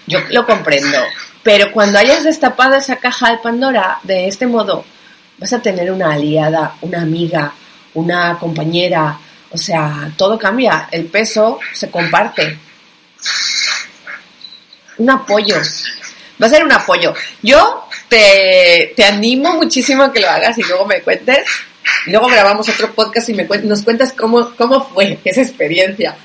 Yo 0.06 0.18
lo 0.28 0.44
comprendo. 0.44 0.98
Pero 1.44 1.70
cuando 1.72 1.98
hayas 1.98 2.24
destapado 2.24 2.74
esa 2.74 2.96
caja 2.96 3.30
de 3.30 3.38
Pandora 3.38 4.00
de 4.02 4.26
este 4.26 4.46
modo, 4.46 4.84
vas 5.36 5.52
a 5.52 5.60
tener 5.60 5.92
una 5.92 6.14
aliada, 6.14 6.74
una 6.80 7.02
amiga, 7.02 7.52
una 7.92 8.38
compañera. 8.40 9.18
O 9.50 9.58
sea, 9.58 10.10
todo 10.16 10.38
cambia. 10.38 10.88
El 10.90 11.04
peso 11.04 11.60
se 11.74 11.90
comparte. 11.90 12.58
Un 14.96 15.10
apoyo. 15.10 15.56
Va 16.42 16.46
a 16.46 16.50
ser 16.50 16.64
un 16.64 16.72
apoyo. 16.72 17.12
Yo 17.42 17.88
te, 18.08 18.94
te 18.96 19.04
animo 19.04 19.54
muchísimo 19.54 20.04
a 20.04 20.12
que 20.12 20.20
lo 20.20 20.30
hagas 20.30 20.56
y 20.56 20.62
luego 20.62 20.86
me 20.86 21.02
cuentes. 21.02 21.46
Luego 22.06 22.26
grabamos 22.28 22.70
otro 22.70 22.94
podcast 22.94 23.28
y 23.28 23.34
me 23.34 23.44
nos 23.44 23.82
cuentas 23.82 24.14
cómo, 24.14 24.56
cómo 24.56 24.82
fue 24.88 25.18
esa 25.24 25.42
experiencia. 25.42 26.16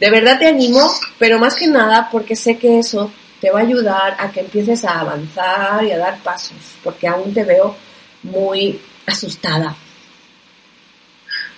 De 0.00 0.10
verdad 0.10 0.40
te 0.40 0.48
animo, 0.48 0.92
pero 1.16 1.38
más 1.38 1.54
que 1.54 1.68
nada 1.68 2.08
porque 2.10 2.34
sé 2.34 2.58
que 2.58 2.80
eso 2.80 3.12
te 3.44 3.50
va 3.50 3.60
a 3.60 3.62
ayudar 3.62 4.16
a 4.18 4.32
que 4.32 4.40
empieces 4.40 4.86
a 4.86 5.00
avanzar 5.00 5.84
y 5.84 5.92
a 5.92 5.98
dar 5.98 6.18
pasos, 6.22 6.56
porque 6.82 7.06
aún 7.06 7.34
te 7.34 7.44
veo 7.44 7.76
muy 8.22 8.80
asustada. 9.04 9.76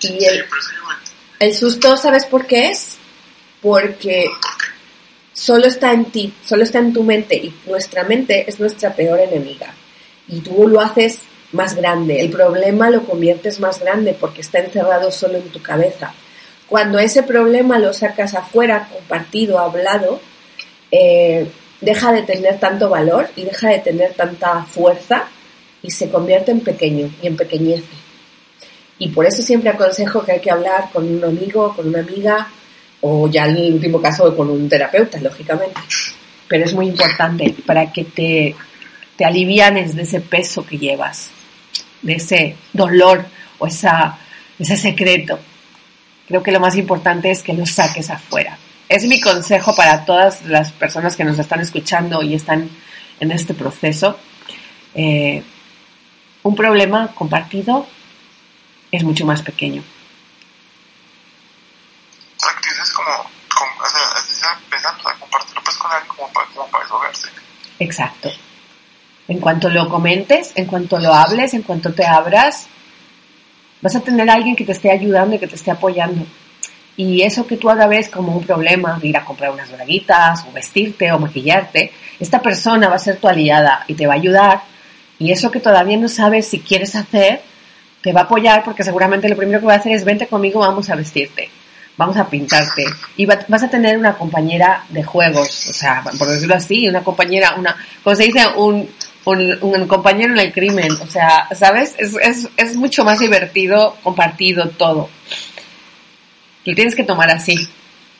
Y 0.00 0.24
el, 0.24 0.42
Sí, 0.42 0.48
el 1.38 1.54
susto, 1.54 1.96
¿sabes 1.96 2.26
por 2.26 2.44
qué 2.44 2.70
es? 2.70 2.96
Porque 3.62 4.26
solo 5.32 5.66
está 5.66 5.92
en 5.92 6.06
ti, 6.06 6.34
solo 6.44 6.64
está 6.64 6.80
en 6.80 6.92
tu 6.92 7.04
mente 7.04 7.36
y 7.36 7.54
nuestra 7.66 8.02
mente 8.02 8.50
es 8.50 8.58
nuestra 8.58 8.92
peor 8.92 9.20
enemiga. 9.20 9.72
Y 10.26 10.40
tú 10.40 10.66
lo 10.66 10.80
haces 10.80 11.20
más 11.52 11.76
grande, 11.76 12.20
el 12.20 12.30
problema 12.30 12.90
lo 12.90 13.04
conviertes 13.04 13.60
más 13.60 13.78
grande 13.78 14.12
porque 14.12 14.40
está 14.40 14.58
encerrado 14.58 15.12
solo 15.12 15.38
en 15.38 15.50
tu 15.50 15.62
cabeza. 15.62 16.12
Cuando 16.66 16.98
ese 16.98 17.22
problema 17.22 17.78
lo 17.78 17.92
sacas 17.92 18.34
afuera, 18.34 18.88
compartido, 18.92 19.60
hablado, 19.60 20.20
eh, 20.90 21.46
deja 21.80 22.12
de 22.12 22.22
tener 22.22 22.58
tanto 22.58 22.88
valor 22.88 23.28
y 23.36 23.44
deja 23.44 23.70
de 23.70 23.78
tener 23.78 24.14
tanta 24.14 24.64
fuerza 24.64 25.24
y 25.82 25.90
se 25.90 26.08
convierte 26.08 26.50
en 26.50 26.60
pequeño 26.60 27.10
y 27.22 27.26
en 27.26 27.36
pequeñece. 27.36 27.84
Y 28.98 29.08
por 29.08 29.26
eso 29.26 29.42
siempre 29.42 29.70
aconsejo 29.70 30.24
que 30.24 30.32
hay 30.32 30.40
que 30.40 30.50
hablar 30.50 30.90
con 30.92 31.06
un 31.06 31.22
amigo, 31.22 31.74
con 31.76 31.88
una 31.88 32.00
amiga, 32.00 32.48
o 33.02 33.28
ya 33.28 33.46
en 33.46 33.56
el 33.56 33.74
último 33.74 34.00
caso 34.00 34.34
con 34.34 34.48
un 34.48 34.68
terapeuta, 34.68 35.20
lógicamente. 35.20 35.80
Pero 36.48 36.64
es 36.64 36.72
muy 36.72 36.88
importante 36.88 37.54
para 37.66 37.92
que 37.92 38.04
te, 38.04 38.54
te 39.16 39.24
alivianes 39.24 39.94
de 39.94 40.02
ese 40.02 40.20
peso 40.20 40.64
que 40.64 40.78
llevas, 40.78 41.30
de 42.02 42.14
ese 42.14 42.56
dolor 42.72 43.26
o 43.58 43.66
esa, 43.66 44.18
ese 44.58 44.76
secreto. 44.76 45.38
Creo 46.26 46.42
que 46.42 46.52
lo 46.52 46.60
más 46.60 46.76
importante 46.76 47.30
es 47.30 47.42
que 47.42 47.52
lo 47.52 47.66
saques 47.66 48.10
afuera. 48.10 48.58
Es 48.88 49.04
mi 49.04 49.20
consejo 49.20 49.74
para 49.74 50.04
todas 50.04 50.42
las 50.42 50.70
personas 50.72 51.16
que 51.16 51.24
nos 51.24 51.38
están 51.38 51.60
escuchando 51.60 52.22
y 52.22 52.34
están 52.34 52.70
en 53.18 53.32
este 53.32 53.54
proceso. 53.54 54.18
Eh, 54.94 55.42
un 56.42 56.54
problema 56.54 57.08
compartido 57.14 57.86
es 58.92 59.02
mucho 59.02 59.26
más 59.26 59.42
pequeño. 59.42 59.82
o 62.36 62.40
sea, 62.40 62.50
que 62.62 62.70
dices 62.70 62.92
como, 62.92 63.08
como 63.08 63.84
o 63.84 63.88
sea, 63.88 64.00
así 64.16 64.34
sea 64.34 64.60
pensando, 64.70 65.00
o 65.00 65.02
sea, 65.02 65.14
compartirlo 65.18 65.62
pues 65.64 65.76
con 65.76 65.90
alguien 65.90 66.08
como 66.08 66.32
para, 66.32 66.46
como 66.48 66.66
para 66.68 66.84
desahogarse. 66.84 67.28
Exacto. 67.80 68.30
En 69.28 69.40
cuanto 69.40 69.68
lo 69.68 69.88
comentes, 69.88 70.52
en 70.54 70.66
cuanto 70.66 70.98
lo 71.00 71.12
hables, 71.12 71.52
en 71.54 71.62
cuanto 71.62 71.92
te 71.92 72.06
abras, 72.06 72.68
vas 73.82 73.96
a 73.96 74.00
tener 74.00 74.30
a 74.30 74.34
alguien 74.34 74.54
que 74.54 74.64
te 74.64 74.72
esté 74.72 74.92
ayudando 74.92 75.34
y 75.34 75.38
que 75.40 75.48
te 75.48 75.56
esté 75.56 75.72
apoyando. 75.72 76.24
Y 76.96 77.22
eso 77.22 77.46
que 77.46 77.56
tú 77.58 77.68
ahora 77.68 77.86
ves 77.86 78.08
como 78.08 78.34
un 78.36 78.44
problema, 78.44 78.98
de 78.98 79.08
ir 79.08 79.16
a 79.16 79.24
comprar 79.24 79.50
unas 79.50 79.70
braguitas, 79.70 80.44
o 80.48 80.52
vestirte, 80.52 81.12
o 81.12 81.18
maquillarte, 81.18 81.92
esta 82.18 82.40
persona 82.40 82.88
va 82.88 82.96
a 82.96 82.98
ser 82.98 83.16
tu 83.18 83.28
aliada 83.28 83.84
y 83.86 83.94
te 83.94 84.06
va 84.06 84.14
a 84.14 84.16
ayudar. 84.16 84.62
Y 85.18 85.30
eso 85.30 85.50
que 85.50 85.60
todavía 85.60 85.96
no 85.98 86.08
sabes 86.08 86.46
si 86.48 86.60
quieres 86.60 86.94
hacer, 86.96 87.42
te 88.02 88.12
va 88.12 88.22
a 88.22 88.24
apoyar 88.24 88.64
porque 88.64 88.82
seguramente 88.84 89.28
lo 89.28 89.36
primero 89.36 89.60
que 89.60 89.66
va 89.66 89.74
a 89.74 89.78
hacer 89.78 89.92
es 89.92 90.04
vente 90.04 90.26
conmigo, 90.26 90.60
vamos 90.60 90.88
a 90.88 90.94
vestirte, 90.96 91.50
vamos 91.98 92.16
a 92.16 92.28
pintarte. 92.28 92.84
Y 93.16 93.26
va- 93.26 93.40
vas 93.48 93.62
a 93.62 93.68
tener 93.68 93.98
una 93.98 94.14
compañera 94.14 94.84
de 94.88 95.02
juegos, 95.02 95.68
o 95.68 95.72
sea, 95.74 96.02
por 96.18 96.28
decirlo 96.28 96.54
así, 96.54 96.88
una 96.88 97.02
compañera, 97.04 97.54
una, 97.58 97.76
como 98.02 98.16
se 98.16 98.22
dice, 98.24 98.40
un, 98.56 98.88
un, 99.24 99.58
un 99.60 99.86
compañero 99.88 100.32
en 100.32 100.38
el 100.38 100.52
crimen, 100.52 100.92
o 100.92 101.06
sea, 101.06 101.48
¿sabes? 101.54 101.94
Es, 101.98 102.14
es, 102.22 102.48
es 102.56 102.76
mucho 102.76 103.04
más 103.04 103.18
divertido 103.18 103.96
compartido 104.02 104.68
todo. 104.70 105.10
Lo 106.66 106.74
tienes 106.74 106.96
que 106.96 107.04
tomar 107.04 107.30
así. 107.30 107.56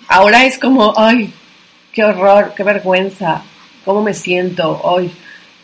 Ahora 0.07 0.45
es 0.45 0.59
como, 0.59 0.95
ay, 0.97 1.35
qué 1.93 2.05
horror, 2.05 2.55
qué 2.57 2.63
vergüenza, 2.63 3.43
cómo 3.85 4.03
me 4.03 4.15
siento 4.15 4.81
hoy. 4.83 5.11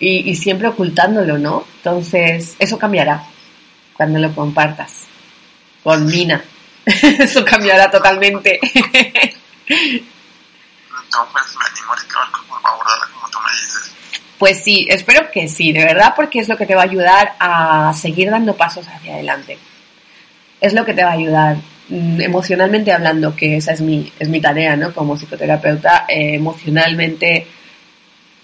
Y, 0.00 0.34
siempre 0.34 0.66
ocultándolo, 0.66 1.38
¿no? 1.38 1.64
Entonces, 1.76 2.56
eso 2.58 2.76
cambiará 2.76 3.22
cuando 3.92 4.18
lo 4.18 4.34
compartas 4.34 5.04
con 5.84 6.08
Nina. 6.08 6.42
eso 6.84 7.44
cambiará 7.44 7.90
totalmente. 7.90 8.58
Pues 14.38 14.64
sí, 14.64 14.86
espero 14.88 15.30
que 15.30 15.46
sí, 15.46 15.70
de 15.70 15.84
verdad, 15.84 16.14
porque 16.16 16.40
es 16.40 16.48
lo 16.48 16.56
que 16.56 16.66
te 16.66 16.74
va 16.74 16.80
a 16.80 16.86
ayudar 16.86 17.36
a 17.38 17.92
seguir 17.94 18.28
dando 18.28 18.56
pasos 18.56 18.88
hacia 18.88 19.14
adelante. 19.14 19.56
Es 20.60 20.72
lo 20.72 20.84
que 20.84 20.94
te 20.94 21.04
va 21.04 21.10
a 21.10 21.12
ayudar 21.12 21.58
emocionalmente 21.90 22.92
hablando, 22.92 23.34
que 23.36 23.56
esa 23.56 23.72
es 23.72 23.80
mi, 23.80 24.12
es 24.18 24.28
mi 24.28 24.40
tarea, 24.40 24.76
¿no? 24.76 24.92
Como 24.94 25.16
psicoterapeuta, 25.16 26.06
eh, 26.08 26.34
emocionalmente 26.36 27.46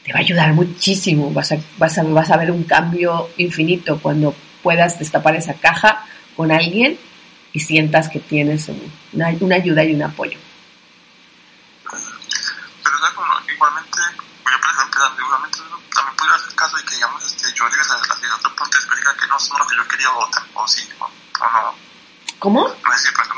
te 0.04 0.12
va 0.12 0.18
a 0.18 0.22
ayudar 0.22 0.52
muchísimo. 0.54 1.30
Vas 1.30 1.52
a, 1.52 1.58
vas, 1.78 1.98
a, 1.98 2.02
vas 2.02 2.30
a 2.30 2.36
ver 2.36 2.50
un 2.50 2.64
cambio 2.64 3.30
infinito 3.36 3.98
cuando 4.00 4.34
puedas 4.62 4.98
destapar 4.98 5.36
esa 5.36 5.54
caja 5.54 6.04
con 6.36 6.50
alguien 6.52 6.98
y 7.52 7.60
sientas 7.60 8.08
que 8.08 8.20
tienes 8.20 8.68
un- 8.68 8.92
una, 9.12 9.34
una 9.40 9.56
ayuda 9.56 9.84
y 9.84 9.94
un 9.94 10.02
apoyo. 10.02 10.38
Pero 11.84 12.96
igualmente, 13.54 13.98
yo 14.44 14.60
por 14.60 14.70
ejemplo, 14.70 15.00
igualmente 15.24 15.58
también 15.94 16.16
podría 16.16 16.36
hacer 16.36 16.54
caso 16.54 16.76
de 16.76 16.84
que, 16.84 16.94
digamos, 16.94 17.24
este, 17.24 17.46
yo 17.54 17.64
llegue 17.68 17.80
a 17.80 18.14
hacia 18.14 18.34
otro 18.36 18.54
punto 18.56 18.78
diga 18.96 19.14
que 19.20 19.26
no, 19.28 19.36
es 19.36 19.50
lo 19.50 19.66
que 19.66 19.76
yo 19.76 19.88
quería 19.88 20.10
o, 20.12 20.28
tal, 20.30 20.44
o 20.54 20.66
sí, 20.68 20.88
o 20.98 21.08
no. 21.08 21.74
¿Cómo? 22.38 22.68
No 22.68 22.92
sé 22.92 22.98
si 22.98 23.14
pronto, 23.14 23.34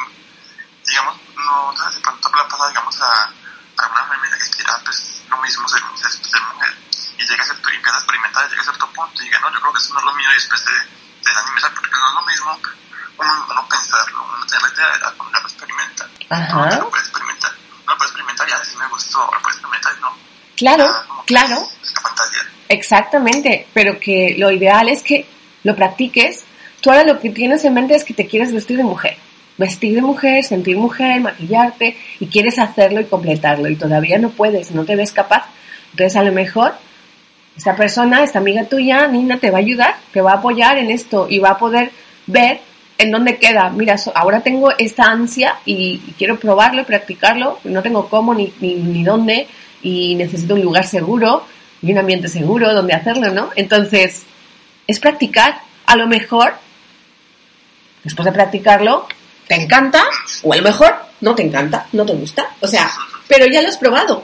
digamos, 0.86 1.16
no, 1.36 1.72
no 1.72 1.90
sé 1.90 1.96
si 1.96 2.02
pronto 2.02 2.30
pasado, 2.30 2.68
digamos, 2.68 3.00
a, 3.00 3.32
a 3.78 3.86
una 3.86 4.04
femenina 4.04 4.38
que 4.38 4.50
quiera, 4.50 4.80
pues, 4.84 5.22
lo 5.30 5.36
mismo 5.38 5.68
ser, 5.68 5.80
ser, 5.96 6.10
ser 6.10 6.42
mujer, 6.54 6.76
y 7.18 7.26
llega 7.26 7.42
a 7.42 7.46
cierto, 7.46 7.70
y 7.70 7.76
empieza 7.76 7.96
a 7.96 8.00
experimentar, 8.00 8.50
llega 8.50 8.60
a 8.60 8.64
cierto 8.64 8.86
punto, 8.92 9.22
y 9.22 9.24
diga, 9.24 9.40
no, 9.40 9.52
yo 9.52 9.60
creo 9.60 9.72
que 9.72 9.78
eso 9.80 9.92
no 9.94 10.00
es 10.00 10.04
lo 10.04 10.14
mío, 10.14 10.30
y 10.30 10.34
después 10.34 10.60
se 10.60 10.72
desanime, 11.24 11.60
¿sabes? 11.60 11.78
porque 11.80 11.96
no 11.96 12.08
es 12.08 12.14
lo 12.14 12.26
mismo 12.26 12.60
uno, 13.20 13.46
uno 13.50 13.68
pensarlo, 13.68 14.24
uno 14.24 14.46
tener 14.46 14.62
la 14.62 14.68
idea 14.72 14.92
de 14.92 14.98
la 15.00 15.12
cuando 15.12 15.36
ya 15.36 15.42
lo 15.42 15.48
experimenta. 15.48 16.08
Ajá. 16.30 16.56
Uno 16.56 16.76
lo 16.76 16.90
puede 16.90 17.02
experimentar, 17.02 17.50
uno 17.84 17.96
puede 17.96 18.08
experimentar 18.08 18.48
y 18.48 18.52
ah, 18.52 18.64
sí 18.64 18.76
me 18.76 18.88
gustó, 18.88 19.18
lo 19.18 19.40
puede 19.42 19.56
experimentar 19.56 19.92
y 19.96 20.00
no. 20.00 20.16
Claro, 20.56 20.86
Ah, 20.88 21.22
claro. 21.26 21.68
Es 21.82 21.94
la 21.94 22.00
fantasía. 22.00 22.40
Exactamente, 22.68 23.68
pero 23.74 23.98
que 23.98 24.36
lo 24.38 24.50
ideal 24.50 24.88
es 24.88 25.02
que 25.02 25.28
lo 25.64 25.74
practiques. 25.74 26.44
Tú 26.80 26.90
ahora 26.90 27.04
lo 27.04 27.20
que 27.20 27.30
tienes 27.30 27.64
en 27.64 27.74
mente 27.74 27.94
es 27.94 28.04
que 28.04 28.14
te 28.14 28.26
quieres 28.26 28.52
vestir 28.52 28.76
de 28.76 28.84
mujer. 28.84 29.16
Vestir 29.58 29.94
de 29.94 30.02
mujer, 30.02 30.42
sentir 30.42 30.76
mujer, 30.76 31.20
maquillarte 31.20 31.96
y 32.18 32.26
quieres 32.26 32.58
hacerlo 32.58 33.00
y 33.00 33.04
completarlo 33.04 33.68
y 33.68 33.76
todavía 33.76 34.18
no 34.18 34.30
puedes, 34.30 34.70
no 34.70 34.84
te 34.84 34.96
ves 34.96 35.12
capaz. 35.12 35.44
Entonces 35.90 36.16
a 36.16 36.22
lo 36.22 36.32
mejor 36.32 36.72
esta 37.56 37.76
persona, 37.76 38.24
esta 38.24 38.38
amiga 38.38 38.64
tuya, 38.64 39.06
Nina, 39.08 39.38
te 39.38 39.50
va 39.50 39.58
a 39.58 39.60
ayudar, 39.60 39.96
te 40.12 40.22
va 40.22 40.32
a 40.32 40.36
apoyar 40.36 40.78
en 40.78 40.90
esto 40.90 41.26
y 41.28 41.40
va 41.40 41.50
a 41.50 41.58
poder 41.58 41.90
ver 42.26 42.60
en 42.96 43.10
dónde 43.10 43.36
queda. 43.36 43.68
Mira, 43.70 43.96
ahora 44.14 44.40
tengo 44.40 44.70
esta 44.78 45.04
ansia 45.04 45.56
y, 45.66 45.98
quiero 46.16 46.38
probarlo 46.38 46.80
y 46.80 46.84
practicarlo, 46.84 47.58
no 47.64 47.82
tengo 47.82 48.08
cómo 48.08 48.34
ni, 48.34 48.52
ni, 48.60 48.76
ni 48.76 49.04
dónde 49.04 49.46
y 49.82 50.14
necesito 50.14 50.54
un 50.54 50.62
lugar 50.62 50.86
seguro 50.86 51.44
y 51.82 51.92
un 51.92 51.98
ambiente 51.98 52.28
seguro 52.28 52.72
donde 52.74 52.94
hacerlo, 52.94 53.30
¿no? 53.30 53.50
Entonces, 53.56 54.24
es 54.86 54.98
practicar. 54.98 55.60
A 55.86 55.96
lo 55.96 56.06
mejor, 56.06 56.54
después 58.04 58.26
de 58.26 58.32
practicarlo, 58.32 59.06
te 59.46 59.54
encanta 59.54 60.04
o 60.42 60.52
a 60.52 60.56
lo 60.56 60.62
mejor 60.62 60.94
no 61.20 61.34
te 61.34 61.42
encanta, 61.42 61.86
no 61.92 62.06
te 62.06 62.14
gusta. 62.14 62.54
O 62.60 62.66
sea, 62.66 62.90
pero 63.28 63.46
ya 63.46 63.62
lo 63.62 63.68
has 63.68 63.76
probado. 63.76 64.22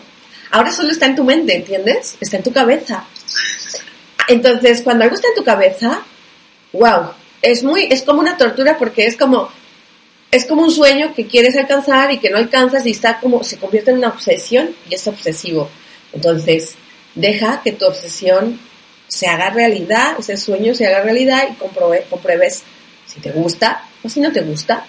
Ahora 0.51 0.73
solo 0.73 0.91
está 0.91 1.07
en 1.07 1.17
tu 1.17 1.25
mente, 1.25 1.57
¿entiendes? 1.57 2.17
Está 2.21 2.37
en 2.37 2.43
tu 2.43 2.53
cabeza. 2.53 3.05
Entonces, 4.29 4.83
cuando 4.83 5.05
algo 5.05 5.17
está 5.17 5.29
en 5.29 5.35
tu 5.35 5.45
cabeza, 5.45 6.03
wow, 6.73 7.11
es 7.43 7.63
muy, 7.63 7.89
es 7.91 8.03
como 8.03 8.21
una 8.21 8.37
tortura 8.37 8.79
porque 8.79 9.07
es 9.07 9.17
como, 9.17 9.49
es 10.31 10.47
como 10.47 10.63
un 10.63 10.71
sueño 10.71 11.15
que 11.15 11.27
quieres 11.27 11.57
alcanzar 11.57 12.13
y 12.13 12.19
que 12.19 12.31
no 12.31 12.39
alcanzas 12.39 12.87
y 12.87 12.91
está 12.91 13.21
como, 13.21 13.45
se 13.45 13.59
convierte 13.59 13.91
en 13.91 13.99
una 13.99 14.09
obsesión 14.09 14.75
y 14.89 14.95
es 14.95 15.07
obsesivo. 15.07 15.69
Entonces, 16.13 16.75
deja 17.15 17.63
que 17.63 17.73
tu 17.73 17.87
obsesión 17.87 18.61
se 19.09 19.27
haga 19.27 19.51
realidad, 19.51 20.17
ese 20.19 20.37
sueño 20.37 20.75
se 20.75 20.87
haga 20.87 21.03
realidad 21.03 21.45
y 21.51 21.55
compruebes 21.55 22.65
si 23.07 23.21
te 23.21 23.31
gusta 23.31 23.83
o 24.03 24.09
si 24.09 24.21
no 24.21 24.33
te 24.33 24.41
gusta. 24.43 24.85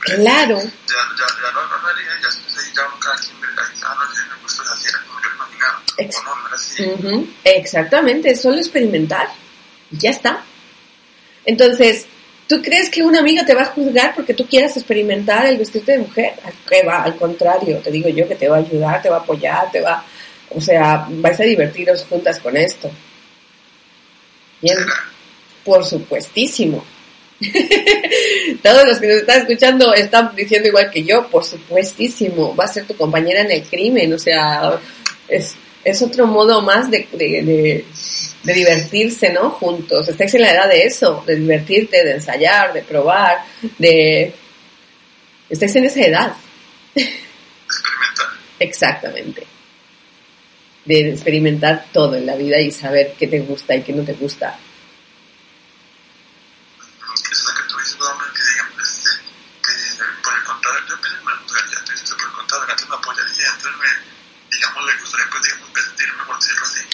Claro. 0.00 0.58
Ya, 0.58 0.64
ya, 0.64 1.26
ya 1.26 1.52
no, 1.52 1.62
no, 1.62 1.82
no, 1.82 1.88
ya, 1.98 2.30
ya 2.74 2.82
cada 3.00 3.16
quien 3.16 3.36
ah, 3.82 3.94
no, 3.98 4.36
me 4.36 4.42
gusta 4.42 4.62
así, 4.72 4.88
era 4.88 4.98
como 5.06 5.20
yo 5.20 5.28
lo 5.28 5.34
imaginaba. 5.34 5.82
Ex 5.98 6.16
no, 6.24 6.34
no 6.34 6.46
era 6.46 6.56
así. 6.56 6.82
Uh 6.82 6.98
-huh. 6.98 7.26
Exactamente, 7.44 8.34
solo 8.36 8.58
experimentar. 8.58 9.28
Y 9.90 9.98
ya 9.98 10.10
está. 10.10 10.44
Entonces, 11.44 12.06
¿tú 12.46 12.62
crees 12.62 12.90
que 12.90 13.02
una 13.02 13.20
amiga 13.20 13.44
te 13.44 13.54
va 13.54 13.62
a 13.62 13.66
juzgar 13.66 14.14
porque 14.14 14.34
tú 14.34 14.46
quieras 14.46 14.76
experimentar 14.76 15.46
el 15.46 15.58
vestirte 15.58 15.92
de 15.92 15.98
mujer? 15.98 16.34
¿Qué 16.68 16.82
va? 16.84 17.02
Al 17.02 17.16
contrario, 17.16 17.78
te 17.78 17.90
digo 17.90 18.08
yo 18.08 18.28
que 18.28 18.36
te 18.36 18.48
va 18.48 18.56
a 18.56 18.60
ayudar, 18.60 19.02
te 19.02 19.10
va 19.10 19.16
a 19.16 19.20
apoyar, 19.20 19.70
te 19.70 19.80
va... 19.80 20.04
O 20.50 20.60
sea, 20.60 21.06
vais 21.10 21.38
a 21.38 21.42
divertiros 21.42 22.06
juntas 22.08 22.38
con 22.40 22.56
esto. 22.56 22.90
Bien. 24.60 24.76
Por 25.64 25.84
supuestísimo. 25.84 26.84
Todos 28.62 28.84
los 28.86 28.98
que 28.98 29.06
nos 29.06 29.16
están 29.18 29.40
escuchando 29.40 29.94
están 29.94 30.34
diciendo 30.34 30.68
igual 30.68 30.90
que 30.90 31.04
yo, 31.04 31.28
por 31.28 31.44
supuestísimo, 31.44 32.54
va 32.56 32.64
a 32.64 32.68
ser 32.68 32.86
tu 32.86 32.96
compañera 32.96 33.42
en 33.42 33.52
el 33.52 33.62
crimen, 33.62 34.12
o 34.12 34.18
sea, 34.18 34.80
es, 35.28 35.54
es 35.84 36.02
otro 36.02 36.26
modo 36.26 36.62
más 36.62 36.90
de, 36.90 37.06
de, 37.12 37.42
de, 37.42 37.84
de, 38.42 38.52
divertirse, 38.52 39.32
¿no? 39.32 39.50
Juntos. 39.50 40.08
Estáis 40.08 40.34
en 40.34 40.42
la 40.42 40.52
edad 40.52 40.68
de 40.68 40.82
eso, 40.82 41.22
de 41.26 41.36
divertirte, 41.36 42.04
de 42.04 42.12
ensayar, 42.12 42.72
de 42.72 42.82
probar, 42.82 43.44
de... 43.78 44.32
Estáis 45.48 45.76
en 45.76 45.84
esa 45.84 46.00
edad. 46.00 46.32
Experimentar. 46.94 47.28
Exactamente. 48.58 49.46
De 50.88 51.10
experimentar 51.10 51.84
todo 51.92 52.16
en 52.16 52.24
la 52.24 52.34
vida 52.34 52.58
y 52.58 52.72
saber 52.72 53.14
qué 53.18 53.26
te 53.26 53.40
gusta 53.40 53.76
y 53.76 53.82
qué 53.82 53.92
no 53.92 54.02
te 54.04 54.14
gusta. 54.14 54.58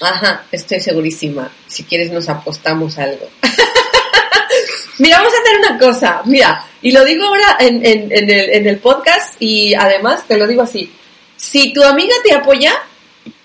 Ajá, 0.01 0.45
estoy 0.53 0.81
segurísima. 0.81 1.51
Si 1.67 1.85
quieres 1.85 2.11
nos 2.11 2.29
apostamos 2.29 2.99
algo. 2.99 3.31
Mira, 4.99 5.19
vamos 5.19 5.33
a 5.33 5.41
hacer 5.41 5.59
una 5.59 5.79
cosa. 5.79 6.23
Mira, 6.25 6.67
y 6.83 6.93
lo 6.93 7.05
digo 7.05 7.25
ahora 7.25 7.57
en, 7.61 7.85
en, 7.85 8.13
en, 8.13 8.31
el, 8.31 8.51
en 8.51 8.67
el 8.67 8.79
podcast 8.79 9.41
y 9.41 9.75
además 9.75 10.27
te 10.27 10.37
lo 10.37 10.47
digo 10.47 10.63
así. 10.63 10.93
Si 11.37 11.73
tu 11.73 11.83
amiga 11.83 12.15
te 12.23 12.35
apoya, 12.35 12.75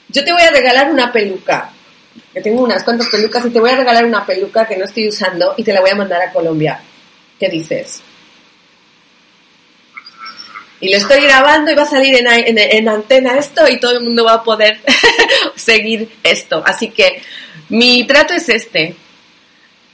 yo 0.10 0.24
te 0.24 0.32
voy 0.32 0.41
a 0.41 0.52
regalar 0.52 0.91
una 0.91 1.12
peluca. 1.12 1.72
Que 2.34 2.41
tengo 2.41 2.63
unas 2.63 2.84
cuantas 2.84 3.08
pelucas 3.08 3.45
y 3.45 3.50
te 3.50 3.60
voy 3.60 3.72
a 3.72 3.76
regalar 3.76 4.06
una 4.06 4.26
peluca 4.26 4.67
que 4.67 4.78
no 4.78 4.86
estoy 4.86 5.08
usando 5.08 5.54
y 5.58 5.63
te 5.63 5.74
la 5.74 5.82
voy 5.82 5.91
a 5.91 5.95
mandar 5.95 6.22
a 6.22 6.32
Colombia. 6.32 6.80
¿Qué 7.39 7.50
dices? 7.50 8.04
y 10.82 10.89
lo 10.91 10.98
estoy 10.98 11.22
grabando 11.22 11.72
y 11.72 11.76
va 11.76 11.84
a 11.84 11.88
salir 11.88 12.15
en, 12.15 12.28
en, 12.28 12.58
en, 12.58 12.88
antena 12.88 13.38
esto 13.38 13.67
y 13.67 13.80
todo 13.80 13.91
el 13.98 14.04
mundo 14.04 14.24
va 14.24 14.36
a 14.36 14.43
poder 14.43 14.80
seguir 15.56 16.10
esto. 16.24 16.63
Así 16.65 16.89
que 16.89 17.22
mi 17.67 18.08
trato 18.08 18.34
es 18.34 18.48
este. 18.48 18.95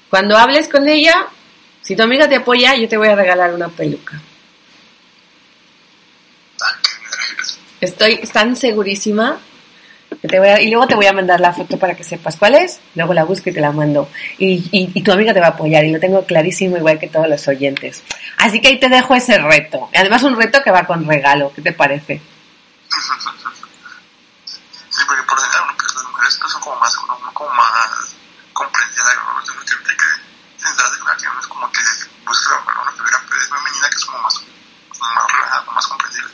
Cuando 0.10 0.38
hables 0.38 0.68
con 0.68 0.88
ella, 0.88 1.28
si 1.82 1.96
tu 1.96 2.04
amiga 2.04 2.30
te 2.30 2.36
apoya, 2.36 2.76
yo 2.76 2.88
te 2.88 2.98
voy 2.98 3.08
a 3.08 3.16
regalar 3.16 3.54
una 3.54 3.70
peluca. 3.70 4.22
Estoy 7.82 8.18
tan 8.18 8.56
segurísima 8.56 9.40
te 10.22 10.40
voy 10.40 10.50
a, 10.50 10.62
y 10.62 10.70
luego 10.70 10.88
te 10.88 10.96
voy 10.96 11.06
a 11.06 11.14
mandar 11.14 11.40
la 11.40 11.54
foto 11.54 11.78
para 11.78 11.96
que 11.96 12.04
sepas 12.04 12.36
cuál 12.38 12.56
es, 12.56 12.80
luego 12.96 13.14
la 13.14 13.24
busco 13.24 13.50
y 13.50 13.54
te 13.54 13.62
la 13.62 13.72
mando. 13.72 14.10
Y, 14.38 14.64
y, 14.72 14.92
y, 14.94 15.02
tu 15.04 15.12
amiga 15.12 15.34
te 15.34 15.40
va 15.40 15.48
a 15.48 15.50
apoyar 15.52 15.86
y 15.86 15.92
lo 15.92 16.00
tengo 16.00 16.26
clarísimo 16.26 16.78
igual 16.78 17.00
que 17.00 17.08
todos 17.08 17.28
los 17.28 17.48
oyentes. 17.48 18.04
Así 18.38 18.62
que 18.62 18.70
ahí 18.70 18.80
te 18.80 18.90
dejo 18.90 19.16
ese 19.16 19.38
reto. 19.38 19.90
Además 19.94 20.24
un 20.24 20.36
reto 20.36 20.62
que 20.64 20.72
va 20.72 20.86
con 20.86 21.08
regalo, 21.08 21.52
¿qué 21.54 21.62
te 21.62 21.74
parece? 21.74 22.22
Sí, 24.90 25.02
porque 25.08 25.24
por 25.24 25.38
ejemplo, 25.38 25.86
las 25.96 26.04
mujeres 26.10 26.40
son 26.48 26.62
como 26.62 26.80
más, 26.80 26.96
como 27.34 27.54
más 27.54 28.16
comprensivas, 28.54 29.16
uno 29.30 29.64
tiene 29.66 29.98
que 29.98 30.64
sentarse 30.64 31.00
con 31.00 31.12
alguien, 31.12 31.32
es 31.40 31.48
como 31.48 31.72
que 31.72 31.82
busca 32.26 32.64
una 32.82 32.92
figura 32.92 33.20
femenina 33.20 33.90
que 33.90 33.96
es 33.96 34.06
como 34.06 34.22
más 34.24 34.44
más 35.14 35.32
relajado, 35.32 35.72
más 35.72 35.88
comprensible, 35.88 36.30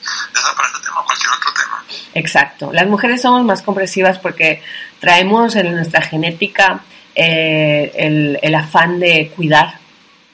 para 0.56 0.68
este 0.68 0.80
tema 0.84 1.00
o 1.00 1.06
cualquier 1.06 1.32
otro 1.32 1.52
tema. 1.54 1.84
Exacto. 2.14 2.72
Las 2.74 2.88
mujeres 2.88 3.22
somos 3.22 3.44
más 3.44 3.62
comprensivas 3.62 4.20
porque 4.20 4.62
traemos 5.00 5.56
en 5.56 5.72
nuestra 5.74 6.02
genética 6.02 6.82
eh, 7.16 7.92
el, 7.96 8.40
el 8.42 8.56
afán 8.56 9.00
de 9.00 9.32
cuidar, 9.36 9.76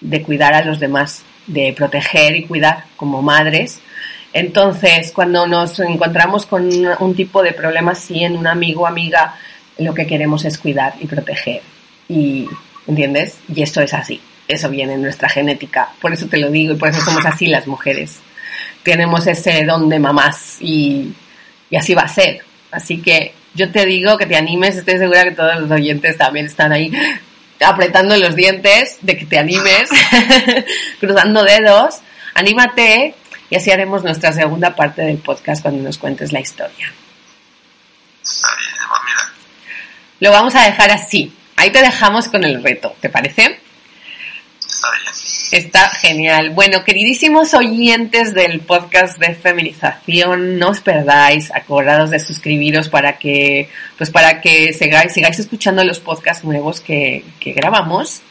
de 0.01 0.21
cuidar 0.21 0.53
a 0.53 0.63
los 0.63 0.79
demás, 0.79 1.23
de 1.47 1.73
proteger 1.75 2.35
y 2.35 2.45
cuidar 2.45 2.85
como 2.95 3.21
madres. 3.21 3.79
Entonces, 4.33 5.11
cuando 5.13 5.47
nos 5.47 5.79
encontramos 5.79 6.45
con 6.45 6.69
un 6.99 7.15
tipo 7.15 7.41
de 7.41 7.53
problema 7.53 7.93
así 7.93 8.23
en 8.23 8.37
un 8.37 8.45
amigo 8.45 8.83
o 8.83 8.87
amiga, 8.87 9.35
lo 9.79 9.93
que 9.93 10.05
queremos 10.05 10.45
es 10.45 10.57
cuidar 10.57 10.95
y 10.99 11.07
proteger. 11.07 11.61
Y, 12.09 12.47
¿entiendes? 12.85 13.37
Y 13.53 13.61
eso 13.61 13.81
es 13.81 13.93
así. 13.93 14.21
Eso 14.47 14.69
viene 14.69 14.93
en 14.93 15.01
nuestra 15.01 15.29
genética. 15.29 15.89
Por 15.99 16.13
eso 16.13 16.27
te 16.27 16.37
lo 16.37 16.49
digo 16.49 16.73
y 16.73 16.77
por 16.77 16.89
eso 16.89 17.01
somos 17.01 17.25
así 17.25 17.47
las 17.47 17.67
mujeres. 17.67 18.19
Tenemos 18.87 19.27
ese 19.27 19.65
don 19.65 19.89
de 19.89 19.99
mamás 19.99 20.59
y, 20.61 21.13
y 21.69 21.75
así 21.75 21.93
va 21.93 22.03
a 22.03 22.07
ser. 22.07 22.39
Así 22.71 23.01
que 23.01 23.33
yo 23.53 23.69
te 23.69 23.85
digo 23.85 24.17
que 24.17 24.25
te 24.25 24.37
animes. 24.37 24.77
Estoy 24.77 24.97
segura 24.97 25.25
que 25.25 25.31
todos 25.31 25.59
los 25.59 25.69
oyentes 25.69 26.17
también 26.17 26.45
están 26.45 26.71
ahí 26.71 26.89
apretando 27.59 28.15
los 28.15 28.33
dientes 28.33 28.99
de 29.01 29.17
que 29.17 29.25
te 29.25 29.39
animes, 29.39 29.89
cruzando 31.01 31.43
dedos. 31.43 31.95
Anímate 32.33 33.13
y 33.49 33.57
así 33.57 33.71
haremos 33.71 34.05
nuestra 34.05 34.31
segunda 34.31 34.73
parte 34.73 35.01
del 35.01 35.17
podcast 35.17 35.61
cuando 35.61 35.83
nos 35.83 35.97
cuentes 35.97 36.31
la 36.31 36.39
historia. 36.39 36.93
Está 38.23 38.47
bien, 38.57 38.71
mira. 39.05 39.33
Lo 40.21 40.31
vamos 40.31 40.55
a 40.55 40.63
dejar 40.63 40.91
así. 40.91 41.33
Ahí 41.57 41.71
te 41.71 41.81
dejamos 41.81 42.29
con 42.29 42.45
el 42.45 42.63
reto, 42.63 42.95
¿te 43.01 43.09
parece? 43.09 43.59
Está 44.61 44.91
bien. 44.91 45.36
Está 45.51 45.89
genial. 45.91 46.49
Bueno, 46.49 46.83
queridísimos 46.83 47.53
oyentes 47.53 48.33
del 48.33 48.59
podcast 48.59 49.17
de 49.17 49.33
feminización, 49.33 50.59
no 50.59 50.69
os 50.69 50.81
perdáis, 50.81 51.53
acordados 51.53 52.09
de 52.09 52.19
suscribiros 52.19 52.89
para 52.89 53.17
que, 53.17 53.69
pues 53.97 54.11
para 54.11 54.41
que 54.41 54.73
sigáis, 54.73 55.13
sigáis 55.13 55.39
escuchando 55.39 55.85
los 55.85 55.99
podcasts 55.99 56.43
nuevos 56.43 56.81
que, 56.81 57.23
que 57.39 57.53
grabamos. 57.53 58.21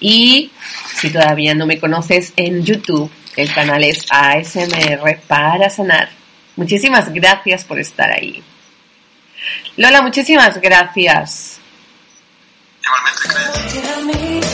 Y 0.00 0.50
si 0.96 1.10
todavía 1.10 1.54
no 1.54 1.64
me 1.64 1.78
conoces 1.78 2.32
en 2.36 2.64
YouTube, 2.64 3.10
el 3.36 3.52
canal 3.52 3.84
es 3.84 4.04
ASMR 4.10 5.20
para 5.28 5.70
sanar. 5.70 6.08
Muchísimas 6.56 7.12
gracias 7.12 7.64
por 7.64 7.78
estar 7.78 8.10
ahí. 8.10 8.42
Lola, 9.76 10.02
muchísimas 10.02 10.60
gracias. 10.60 11.60
Igualmente, 13.72 14.46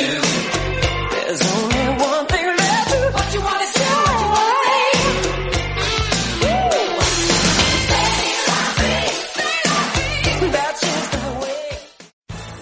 too. 0.00 0.20
There's 1.12 1.42
only 1.54 1.69